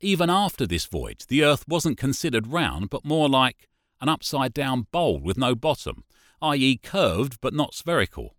Even 0.01 0.31
after 0.31 0.65
this 0.65 0.87
voyage, 0.87 1.27
the 1.27 1.43
Earth 1.43 1.65
wasn't 1.67 1.99
considered 1.99 2.47
round, 2.47 2.89
but 2.89 3.05
more 3.05 3.29
like 3.29 3.69
an 4.01 4.09
upside 4.09 4.53
down 4.53 4.87
bowl 4.91 5.19
with 5.19 5.37
no 5.37 5.53
bottom, 5.53 6.05
i.e., 6.41 6.79
curved 6.81 7.37
but 7.41 7.53
not 7.53 7.75
spherical. 7.75 8.35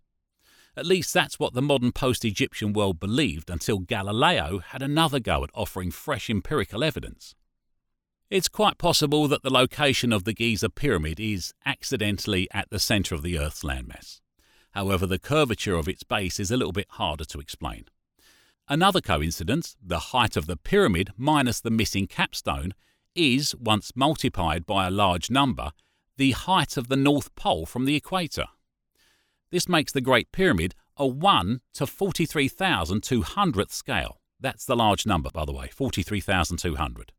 At 0.75 0.85
least 0.85 1.13
that's 1.13 1.39
what 1.39 1.53
the 1.53 1.61
modern 1.61 1.93
post 1.93 2.25
Egyptian 2.25 2.73
world 2.73 2.99
believed 2.99 3.49
until 3.49 3.79
Galileo 3.79 4.59
had 4.59 4.81
another 4.81 5.19
go 5.21 5.45
at 5.45 5.49
offering 5.53 5.91
fresh 5.91 6.29
empirical 6.29 6.83
evidence. 6.83 7.35
It's 8.31 8.47
quite 8.47 8.77
possible 8.77 9.27
that 9.27 9.43
the 9.43 9.49
location 9.49 10.13
of 10.13 10.23
the 10.23 10.31
Giza 10.31 10.69
pyramid 10.69 11.19
is 11.19 11.53
accidentally 11.65 12.47
at 12.53 12.69
the 12.69 12.79
centre 12.79 13.13
of 13.13 13.23
the 13.23 13.37
Earth's 13.37 13.61
landmass. 13.61 14.21
However, 14.71 15.05
the 15.05 15.19
curvature 15.19 15.75
of 15.75 15.89
its 15.89 16.03
base 16.03 16.39
is 16.39 16.49
a 16.49 16.55
little 16.55 16.71
bit 16.71 16.87
harder 16.91 17.25
to 17.25 17.41
explain. 17.41 17.87
Another 18.69 19.01
coincidence, 19.01 19.75
the 19.85 19.99
height 19.99 20.37
of 20.37 20.47
the 20.47 20.55
pyramid 20.55 21.09
minus 21.17 21.59
the 21.59 21.69
missing 21.69 22.07
capstone, 22.07 22.73
is, 23.15 23.53
once 23.55 23.91
multiplied 23.97 24.65
by 24.65 24.87
a 24.87 24.91
large 24.91 25.29
number, 25.29 25.71
the 26.15 26.31
height 26.31 26.77
of 26.77 26.87
the 26.87 26.95
North 26.95 27.35
Pole 27.35 27.65
from 27.65 27.83
the 27.83 27.97
equator. 27.97 28.45
This 29.51 29.67
makes 29.67 29.91
the 29.91 29.99
Great 29.99 30.31
Pyramid 30.31 30.73
a 30.95 31.05
1 31.05 31.59
to 31.73 31.85
43,200th 31.85 33.71
scale. 33.71 34.21
That's 34.39 34.63
the 34.63 34.77
large 34.77 35.05
number, 35.05 35.31
by 35.33 35.43
the 35.43 35.51
way, 35.51 35.67
43,200. 35.67 37.11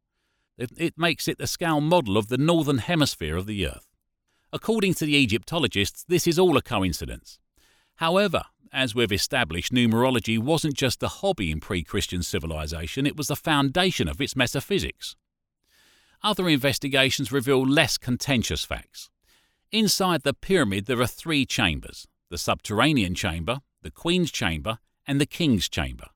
It 0.76 0.98
makes 0.98 1.28
it 1.28 1.38
the 1.38 1.46
scale 1.46 1.80
model 1.80 2.16
of 2.16 2.28
the 2.28 2.38
northern 2.38 2.78
hemisphere 2.78 3.36
of 3.36 3.46
the 3.46 3.66
Earth. 3.66 3.88
According 4.52 4.94
to 4.94 5.06
the 5.06 5.16
Egyptologists, 5.16 6.04
this 6.06 6.26
is 6.26 6.38
all 6.38 6.56
a 6.56 6.62
coincidence. 6.62 7.38
However, 7.96 8.42
as 8.72 8.94
we've 8.94 9.12
established, 9.12 9.72
numerology 9.72 10.38
wasn't 10.38 10.74
just 10.74 11.02
a 11.02 11.08
hobby 11.08 11.50
in 11.50 11.60
pre 11.60 11.82
Christian 11.82 12.22
civilization, 12.22 13.06
it 13.06 13.16
was 13.16 13.28
the 13.28 13.36
foundation 13.36 14.08
of 14.08 14.20
its 14.20 14.36
metaphysics. 14.36 15.16
Other 16.22 16.48
investigations 16.48 17.32
reveal 17.32 17.66
less 17.66 17.98
contentious 17.98 18.64
facts. 18.64 19.10
Inside 19.70 20.22
the 20.22 20.34
pyramid, 20.34 20.86
there 20.86 21.00
are 21.00 21.06
three 21.06 21.44
chambers 21.44 22.06
the 22.30 22.38
subterranean 22.38 23.14
chamber, 23.14 23.60
the 23.82 23.90
Queen's 23.90 24.30
chamber, 24.30 24.78
and 25.06 25.20
the 25.20 25.26
King's 25.26 25.68
chamber. 25.68 26.06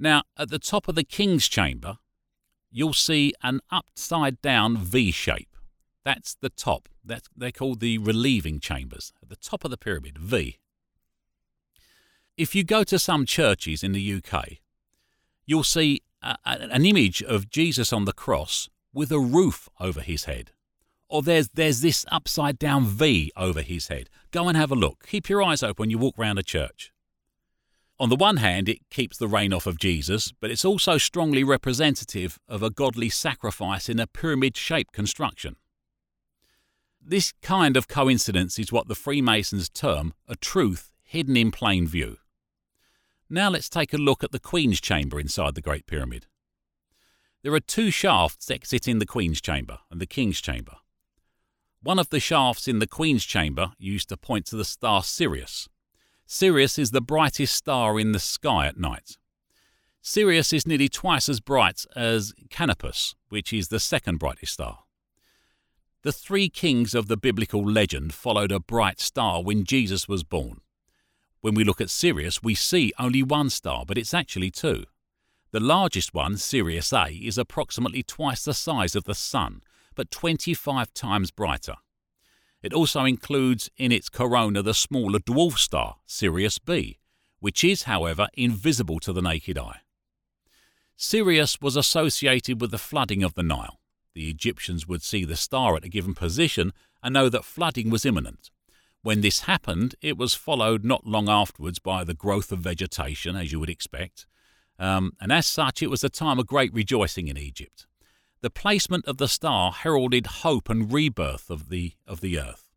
Now, 0.00 0.22
at 0.38 0.48
the 0.48 0.58
top 0.58 0.88
of 0.88 0.94
the 0.94 1.04
King's 1.04 1.46
chamber, 1.46 1.98
you'll 2.70 2.92
see 2.92 3.32
an 3.42 3.60
upside 3.70 4.40
down 4.42 4.76
V 4.76 5.10
shape. 5.10 5.56
That's 6.04 6.34
the 6.34 6.50
top. 6.50 6.88
That's, 7.04 7.28
they're 7.36 7.52
called 7.52 7.80
the 7.80 7.98
relieving 7.98 8.60
chambers. 8.60 9.12
At 9.22 9.28
the 9.28 9.36
top 9.36 9.64
of 9.64 9.70
the 9.70 9.76
pyramid, 9.76 10.18
V. 10.18 10.58
If 12.36 12.54
you 12.54 12.64
go 12.64 12.84
to 12.84 12.98
some 12.98 13.26
churches 13.26 13.82
in 13.82 13.92
the 13.92 14.14
UK, 14.14 14.58
you'll 15.44 15.64
see 15.64 16.02
a, 16.22 16.36
an 16.44 16.84
image 16.84 17.22
of 17.22 17.50
Jesus 17.50 17.92
on 17.92 18.04
the 18.04 18.12
cross 18.12 18.68
with 18.92 19.10
a 19.10 19.18
roof 19.18 19.68
over 19.80 20.00
his 20.00 20.24
head 20.24 20.52
or 21.08 21.22
there's 21.22 21.48
there's 21.48 21.80
this 21.80 22.04
upside 22.10 22.58
down 22.58 22.84
V 22.84 23.32
over 23.36 23.62
his 23.62 23.88
head. 23.88 24.10
Go 24.30 24.48
and 24.48 24.56
have 24.56 24.70
a 24.70 24.76
look. 24.76 25.06
Keep 25.06 25.28
your 25.28 25.42
eyes 25.42 25.62
open 25.62 25.84
when 25.84 25.90
you 25.90 25.98
walk 25.98 26.18
around 26.18 26.38
a 26.38 26.42
church. 26.42 26.92
On 28.00 28.08
the 28.08 28.16
one 28.16 28.36
hand, 28.36 28.68
it 28.68 28.88
keeps 28.90 29.16
the 29.18 29.26
rain 29.26 29.52
off 29.52 29.66
of 29.66 29.78
Jesus, 29.78 30.32
but 30.40 30.50
it's 30.50 30.64
also 30.64 30.98
strongly 30.98 31.42
representative 31.42 32.38
of 32.48 32.62
a 32.62 32.70
godly 32.70 33.08
sacrifice 33.08 33.88
in 33.88 33.98
a 33.98 34.06
pyramid 34.06 34.56
shaped 34.56 34.92
construction. 34.92 35.56
This 37.04 37.32
kind 37.42 37.76
of 37.76 37.88
coincidence 37.88 38.58
is 38.58 38.70
what 38.70 38.86
the 38.86 38.94
Freemasons 38.94 39.68
term 39.68 40.14
a 40.28 40.36
truth 40.36 40.92
hidden 41.02 41.36
in 41.36 41.50
plain 41.50 41.88
view. 41.88 42.18
Now 43.28 43.50
let's 43.50 43.68
take 43.68 43.92
a 43.92 43.98
look 43.98 44.22
at 44.22 44.30
the 44.30 44.38
Queen's 44.38 44.80
Chamber 44.80 45.18
inside 45.18 45.54
the 45.54 45.60
Great 45.60 45.86
Pyramid. 45.86 46.26
There 47.42 47.54
are 47.54 47.60
two 47.60 47.90
shafts 47.90 48.50
exiting 48.50 48.98
the 48.98 49.06
Queen's 49.06 49.40
Chamber 49.40 49.78
and 49.90 50.00
the 50.00 50.06
King's 50.06 50.40
Chamber. 50.40 50.76
One 51.82 51.98
of 51.98 52.10
the 52.10 52.20
shafts 52.20 52.68
in 52.68 52.78
the 52.78 52.86
Queen's 52.86 53.24
chamber 53.24 53.72
used 53.78 54.08
to 54.08 54.16
point 54.16 54.46
to 54.46 54.56
the 54.56 54.64
star 54.64 55.02
Sirius. 55.02 55.68
Sirius 56.30 56.78
is 56.78 56.90
the 56.90 57.00
brightest 57.00 57.54
star 57.54 57.98
in 57.98 58.12
the 58.12 58.18
sky 58.18 58.66
at 58.66 58.78
night. 58.78 59.16
Sirius 60.02 60.52
is 60.52 60.66
nearly 60.66 60.90
twice 60.90 61.26
as 61.26 61.40
bright 61.40 61.86
as 61.96 62.34
Canopus, 62.50 63.14
which 63.30 63.50
is 63.50 63.68
the 63.68 63.80
second 63.80 64.18
brightest 64.18 64.52
star. 64.52 64.80
The 66.02 66.12
three 66.12 66.50
kings 66.50 66.94
of 66.94 67.08
the 67.08 67.16
biblical 67.16 67.64
legend 67.64 68.12
followed 68.12 68.52
a 68.52 68.60
bright 68.60 69.00
star 69.00 69.42
when 69.42 69.64
Jesus 69.64 70.06
was 70.06 70.22
born. 70.22 70.60
When 71.40 71.54
we 71.54 71.64
look 71.64 71.80
at 71.80 71.88
Sirius, 71.88 72.42
we 72.42 72.54
see 72.54 72.92
only 72.98 73.22
one 73.22 73.48
star, 73.48 73.84
but 73.86 73.96
it's 73.96 74.12
actually 74.12 74.50
two. 74.50 74.84
The 75.50 75.60
largest 75.60 76.12
one, 76.12 76.36
Sirius 76.36 76.92
A, 76.92 77.06
is 77.06 77.38
approximately 77.38 78.02
twice 78.02 78.44
the 78.44 78.52
size 78.52 78.94
of 78.94 79.04
the 79.04 79.14
Sun 79.14 79.62
but 79.94 80.10
25 80.10 80.92
times 80.92 81.30
brighter. 81.30 81.74
It 82.62 82.72
also 82.72 83.04
includes 83.04 83.70
in 83.76 83.92
its 83.92 84.08
corona 84.08 84.62
the 84.62 84.74
smaller 84.74 85.20
dwarf 85.20 85.58
star, 85.58 85.96
Sirius 86.06 86.58
B, 86.58 86.98
which 87.38 87.62
is, 87.62 87.84
however, 87.84 88.28
invisible 88.34 88.98
to 89.00 89.12
the 89.12 89.22
naked 89.22 89.56
eye. 89.56 89.80
Sirius 90.96 91.60
was 91.60 91.76
associated 91.76 92.60
with 92.60 92.72
the 92.72 92.78
flooding 92.78 93.22
of 93.22 93.34
the 93.34 93.44
Nile. 93.44 93.78
The 94.14 94.28
Egyptians 94.28 94.88
would 94.88 95.02
see 95.02 95.24
the 95.24 95.36
star 95.36 95.76
at 95.76 95.84
a 95.84 95.88
given 95.88 96.14
position 96.14 96.72
and 97.02 97.14
know 97.14 97.28
that 97.28 97.44
flooding 97.44 97.90
was 97.90 98.04
imminent. 98.04 98.50
When 99.02 99.20
this 99.20 99.40
happened, 99.40 99.94
it 100.02 100.18
was 100.18 100.34
followed 100.34 100.84
not 100.84 101.06
long 101.06 101.28
afterwards 101.28 101.78
by 101.78 102.02
the 102.02 102.14
growth 102.14 102.50
of 102.50 102.58
vegetation, 102.58 103.36
as 103.36 103.52
you 103.52 103.60
would 103.60 103.70
expect, 103.70 104.26
um, 104.80 105.12
and 105.20 105.32
as 105.32 105.46
such, 105.46 105.82
it 105.82 105.90
was 105.90 106.02
a 106.02 106.08
time 106.08 106.38
of 106.38 106.46
great 106.46 106.72
rejoicing 106.72 107.28
in 107.28 107.36
Egypt 107.36 107.86
the 108.40 108.50
placement 108.50 109.04
of 109.06 109.16
the 109.16 109.28
star 109.28 109.72
heralded 109.72 110.26
hope 110.26 110.68
and 110.68 110.92
rebirth 110.92 111.50
of 111.50 111.68
the, 111.68 111.92
of 112.06 112.20
the 112.20 112.38
earth. 112.38 112.68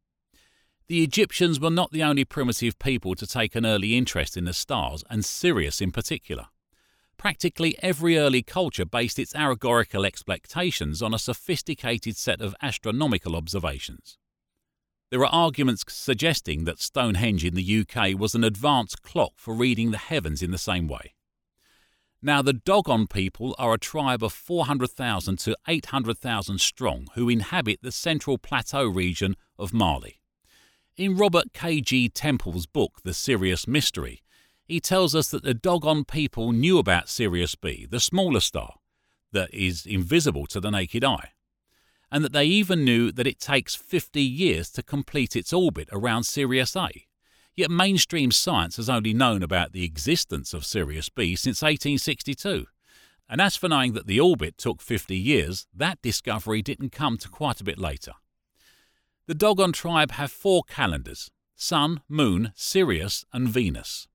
The 0.88 1.04
Egyptians 1.04 1.60
were 1.60 1.70
not 1.70 1.92
the 1.92 2.04
only 2.04 2.26
primitive 2.26 2.78
people 2.80 3.16
to 3.16 3.28
take 3.28 3.56
an 3.56 3.66
early 3.66 3.96
interest 3.96 4.36
in 4.36 4.46
the 4.46 4.54
stars, 4.54 5.04
and 5.10 5.24
Sirius 5.24 5.80
in 5.80 5.92
particular. 5.92 6.48
Practically 7.18 7.78
every 7.82 8.18
early 8.18 8.42
culture 8.42 8.86
based 8.86 9.20
its 9.20 9.36
allegorical 9.36 10.06
expectations 10.06 11.02
on 11.02 11.14
a 11.14 11.20
sophisticated 11.20 12.18
set 12.18 12.42
of 12.42 12.56
astronomical 12.62 13.36
observations. 13.36 14.18
There 15.12 15.22
are 15.22 15.34
arguments 15.34 15.84
suggesting 15.88 16.64
that 16.66 16.80
Stonehenge 16.80 17.46
in 17.46 17.54
the 17.54 17.86
UK 17.86 18.20
was 18.20 18.34
an 18.34 18.44
advanced 18.44 19.04
clock 19.04 19.34
for 19.36 19.54
reading 19.54 19.92
the 19.92 19.98
heavens 19.98 20.42
in 20.42 20.52
the 20.52 20.58
same 20.58 20.88
way. 20.88 21.14
Now, 22.24 22.44
the 22.44 22.54
Dogon 22.54 23.08
people 23.08 23.56
are 23.58 23.74
a 23.74 23.80
tribe 23.80 24.24
of 24.24 24.32
400,000 24.32 25.40
to 25.40 25.58
800,000 25.68 26.62
strong 26.62 27.08
who 27.16 27.30
inhabit 27.30 27.80
the 27.82 27.92
central 27.92 28.38
plateau 28.38 28.86
region 28.86 29.36
of 29.58 29.74
Mali. 29.74 30.22
In 30.98 31.18
Robert 31.18 31.52
K.G. 31.54 32.10
Temple's 32.10 32.68
book, 32.68 33.00
The 33.04 33.16
Sirius 33.16 33.68
Mystery, 33.68 34.22
he 34.64 34.80
tells 34.80 35.16
us 35.16 35.30
that 35.32 35.44
the 35.44 35.56
Dogon 35.56 36.06
people 36.06 36.52
knew 36.52 36.78
about 36.78 37.10
Sirius 37.10 37.56
B, 37.56 37.88
the 37.90 38.00
smaller 38.00 38.40
star, 38.40 38.76
that 39.32 39.52
is 39.52 39.88
invisible 39.88 40.46
to 40.48 40.60
the 40.60 40.70
naked 40.70 41.04
eye, 41.04 41.32
and 42.12 42.24
that 42.24 42.34
they 42.34 42.46
even 42.46 42.86
knew 42.86 43.12
that 43.12 43.26
it 43.26 43.40
takes 43.40 43.74
50 43.74 44.22
years 44.22 44.70
to 44.74 44.84
complete 44.84 45.36
its 45.36 45.52
orbit 45.52 45.90
around 45.92 46.24
Sirius 46.24 46.76
A. 46.76 47.08
Yet 47.62 47.70
mainstream 47.70 48.32
science 48.32 48.78
has 48.78 48.90
only 48.90 49.14
known 49.14 49.44
about 49.44 49.72
the 49.72 49.84
existence 49.84 50.52
of 50.52 50.66
Sirius 50.66 51.10
B 51.10 51.36
since 51.36 51.62
1862. 51.62 52.66
And 53.30 53.40
as 53.40 53.56
for 53.56 53.70
knowing 53.70 53.94
that 53.94 54.08
the 54.08 54.20
orbit 54.20 54.58
took 54.58 54.82
50 54.82 55.16
years, 55.16 55.68
that 55.72 56.02
discovery 56.02 56.64
didn't 56.64 56.92
come 56.92 57.20
to 57.20 57.30
quite 57.30 57.62
a 57.62 57.64
bit 57.64 57.78
later. 57.78 58.14
The 59.28 59.36
Dogon 59.36 59.74
tribe 59.74 60.10
have 60.14 60.32
four 60.32 60.64
calendars 60.64 61.30
Sun, 61.56 62.02
Moon, 62.10 62.52
Sirius, 62.56 63.26
and 63.32 63.48
Venus. 63.48 64.08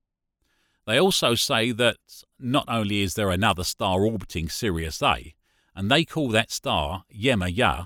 They 0.85 0.99
also 0.99 1.37
say 1.37 1.71
that 1.71 1.99
not 2.41 2.65
only 2.67 3.03
is 3.03 3.15
there 3.15 3.31
another 3.31 3.63
star 3.63 4.05
orbiting 4.05 4.49
Sirius 4.49 5.01
A, 5.03 5.37
and 5.73 5.89
they 5.89 6.05
call 6.05 6.31
that 6.31 6.51
star 6.51 7.05
Yema 7.17 7.57
Ya, 7.57 7.85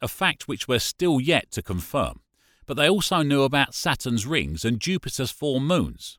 a 0.00 0.06
fact 0.06 0.46
which 0.46 0.68
we're 0.68 0.78
still 0.78 1.20
yet 1.20 1.50
to 1.50 1.60
confirm, 1.60 2.20
but 2.66 2.76
they 2.76 2.88
also 2.88 3.22
knew 3.22 3.42
about 3.42 3.74
Saturn's 3.74 4.26
rings 4.26 4.64
and 4.64 4.80
Jupiter's 4.80 5.30
four 5.30 5.60
moons, 5.60 6.18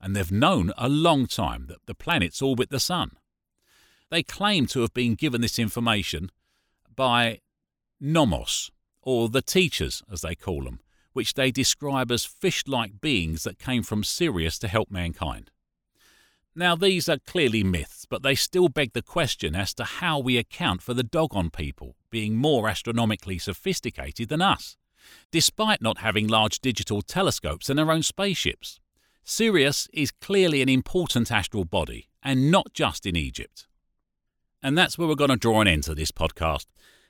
and 0.00 0.14
they've 0.14 0.32
known 0.32 0.72
a 0.78 0.88
long 0.88 1.26
time 1.26 1.66
that 1.66 1.84
the 1.86 1.94
planets 1.94 2.40
orbit 2.40 2.70
the 2.70 2.80
Sun. 2.80 3.12
They 4.10 4.22
claim 4.22 4.66
to 4.68 4.80
have 4.80 4.94
been 4.94 5.14
given 5.14 5.40
this 5.40 5.58
information 5.58 6.30
by 6.94 7.40
Nommos, 8.02 8.70
or 9.02 9.28
the 9.28 9.42
teachers, 9.42 10.02
as 10.10 10.22
they 10.22 10.34
call 10.34 10.64
them, 10.64 10.80
which 11.12 11.34
they 11.34 11.50
describe 11.50 12.10
as 12.10 12.24
fish 12.24 12.64
like 12.66 13.00
beings 13.00 13.42
that 13.44 13.58
came 13.58 13.82
from 13.82 14.04
Sirius 14.04 14.58
to 14.60 14.68
help 14.68 14.90
mankind. 14.90 15.50
Now, 16.54 16.74
these 16.74 17.08
are 17.08 17.18
clearly 17.18 17.62
myths, 17.62 18.06
but 18.08 18.22
they 18.22 18.34
still 18.34 18.68
beg 18.68 18.92
the 18.92 19.02
question 19.02 19.54
as 19.54 19.72
to 19.74 19.84
how 19.84 20.18
we 20.18 20.36
account 20.36 20.82
for 20.82 20.94
the 20.94 21.04
Dogon 21.04 21.50
people 21.50 21.96
being 22.10 22.36
more 22.36 22.68
astronomically 22.68 23.38
sophisticated 23.38 24.28
than 24.28 24.42
us, 24.42 24.76
despite 25.30 25.82
not 25.82 25.98
having 25.98 26.26
large 26.26 26.60
digital 26.60 27.02
telescopes 27.02 27.68
and 27.68 27.78
their 27.78 27.90
own 27.90 28.02
spaceships. 28.02 28.80
Sirius 29.24 29.88
is 29.92 30.10
clearly 30.10 30.62
an 30.62 30.68
important 30.68 31.30
astral 31.30 31.64
body, 31.64 32.08
and 32.22 32.50
not 32.50 32.72
just 32.72 33.06
in 33.06 33.16
Egypt. 33.16 33.66
And 34.62 34.76
that's 34.76 34.98
where 34.98 35.08
we're 35.08 35.14
going 35.14 35.30
to 35.30 35.36
draw 35.36 35.60
an 35.60 35.68
end 35.68 35.84
to 35.84 35.94
this 35.94 36.10
podcast. 36.10 36.66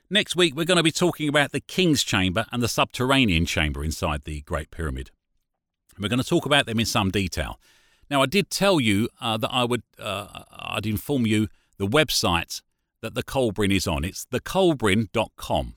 Next 0.09 0.35
week, 0.35 0.55
we're 0.55 0.65
going 0.65 0.77
to 0.77 0.83
be 0.83 0.91
talking 0.91 1.29
about 1.29 1.51
the 1.51 1.61
King's 1.61 2.03
Chamber 2.03 2.45
and 2.51 2.61
the 2.61 2.67
subterranean 2.67 3.45
chamber 3.45 3.83
inside 3.83 4.23
the 4.23 4.41
Great 4.41 4.71
Pyramid. 4.71 5.11
We're 5.97 6.09
going 6.09 6.21
to 6.21 6.27
talk 6.27 6.45
about 6.45 6.65
them 6.65 6.79
in 6.79 6.85
some 6.85 7.11
detail. 7.11 7.59
Now, 8.09 8.21
I 8.21 8.25
did 8.25 8.49
tell 8.49 8.79
you 8.79 9.09
uh, 9.21 9.37
that 9.37 9.49
I 9.51 9.63
would, 9.63 9.83
uh, 9.97 10.43
I'd 10.51 10.85
inform 10.85 11.25
you 11.25 11.47
the 11.77 11.87
website 11.87 12.61
that 13.01 13.15
the 13.15 13.23
Kolbrin 13.23 13.73
is 13.73 13.87
on. 13.87 14.03
It's 14.03 14.25
thekolbrin.com. 14.25 15.75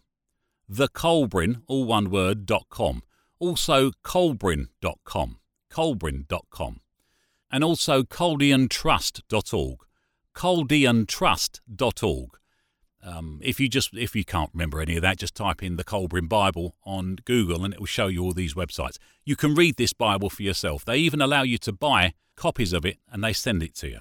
Thekolbrin, 0.71 1.63
all 1.67 1.85
one 1.85 2.11
word, 2.11 2.51
.com. 2.71 3.03
Also, 3.39 3.91
colbrin.com, 4.05 5.39
colbrin.com. 5.71 6.81
And 7.51 7.65
also, 7.65 8.03
chaldeantrust.org 8.03 9.85
chaldeantrust.org. 10.35 12.31
Um, 13.03 13.39
if 13.43 13.61
you 13.61 13.69
just 13.69 13.91
if 13.95 14.17
you 14.17 14.25
can't 14.25 14.49
remember 14.55 14.81
any 14.81 14.97
of 14.97 15.03
that, 15.03 15.19
just 15.19 15.35
type 15.35 15.63
in 15.63 15.77
the 15.77 15.85
Kolbrin 15.85 16.27
Bible 16.29 16.75
on 16.85 17.19
Google, 17.27 17.63
and 17.65 17.75
it 17.75 17.81
will 17.81 17.87
show 17.87 18.07
you 18.07 18.23
all 18.23 18.33
these 18.33 18.55
websites. 18.55 18.97
You 19.25 19.37
can 19.37 19.55
read 19.55 19.77
this 19.77 19.93
Bible 19.93 20.31
for 20.31 20.43
yourself. 20.43 20.87
They 20.87 20.97
even 20.99 21.21
allow 21.21 21.43
you 21.43 21.59
to 21.59 21.73
buy 21.73 22.15
copies 22.35 22.73
of 22.73 22.87
it, 22.87 22.97
and 23.13 23.23
they 23.23 23.35
send 23.35 23.63
it 23.63 23.75
to 23.77 23.89
you. 23.89 24.01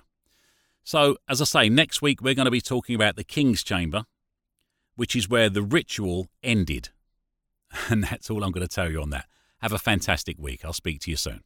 So, 0.86 1.17
as 1.28 1.41
I 1.41 1.45
say, 1.45 1.67
next 1.69 2.02
week 2.02 2.21
we're 2.21 2.34
going 2.34 2.45
to 2.45 2.52
be 2.52 2.62
talking 2.62 2.95
about 2.95 3.17
the 3.17 3.26
King's 3.26 3.62
Chamber, 3.62 4.06
which 4.96 5.16
is 5.16 5.30
where 5.30 5.50
the 5.50 5.64
ritual 5.64 6.28
ended. 6.42 6.90
And 7.90 8.04
that's 8.04 8.30
all 8.30 8.44
I'm 8.44 8.52
going 8.52 8.68
to 8.68 8.74
tell 8.74 8.92
you 8.92 9.02
on 9.02 9.10
that. 9.10 9.26
Have 9.62 9.72
a 9.72 9.80
fantastic 9.80 10.38
week. 10.38 10.64
I'll 10.64 10.74
speak 10.74 11.00
to 11.02 11.10
you 11.10 11.18
soon. 11.18 11.42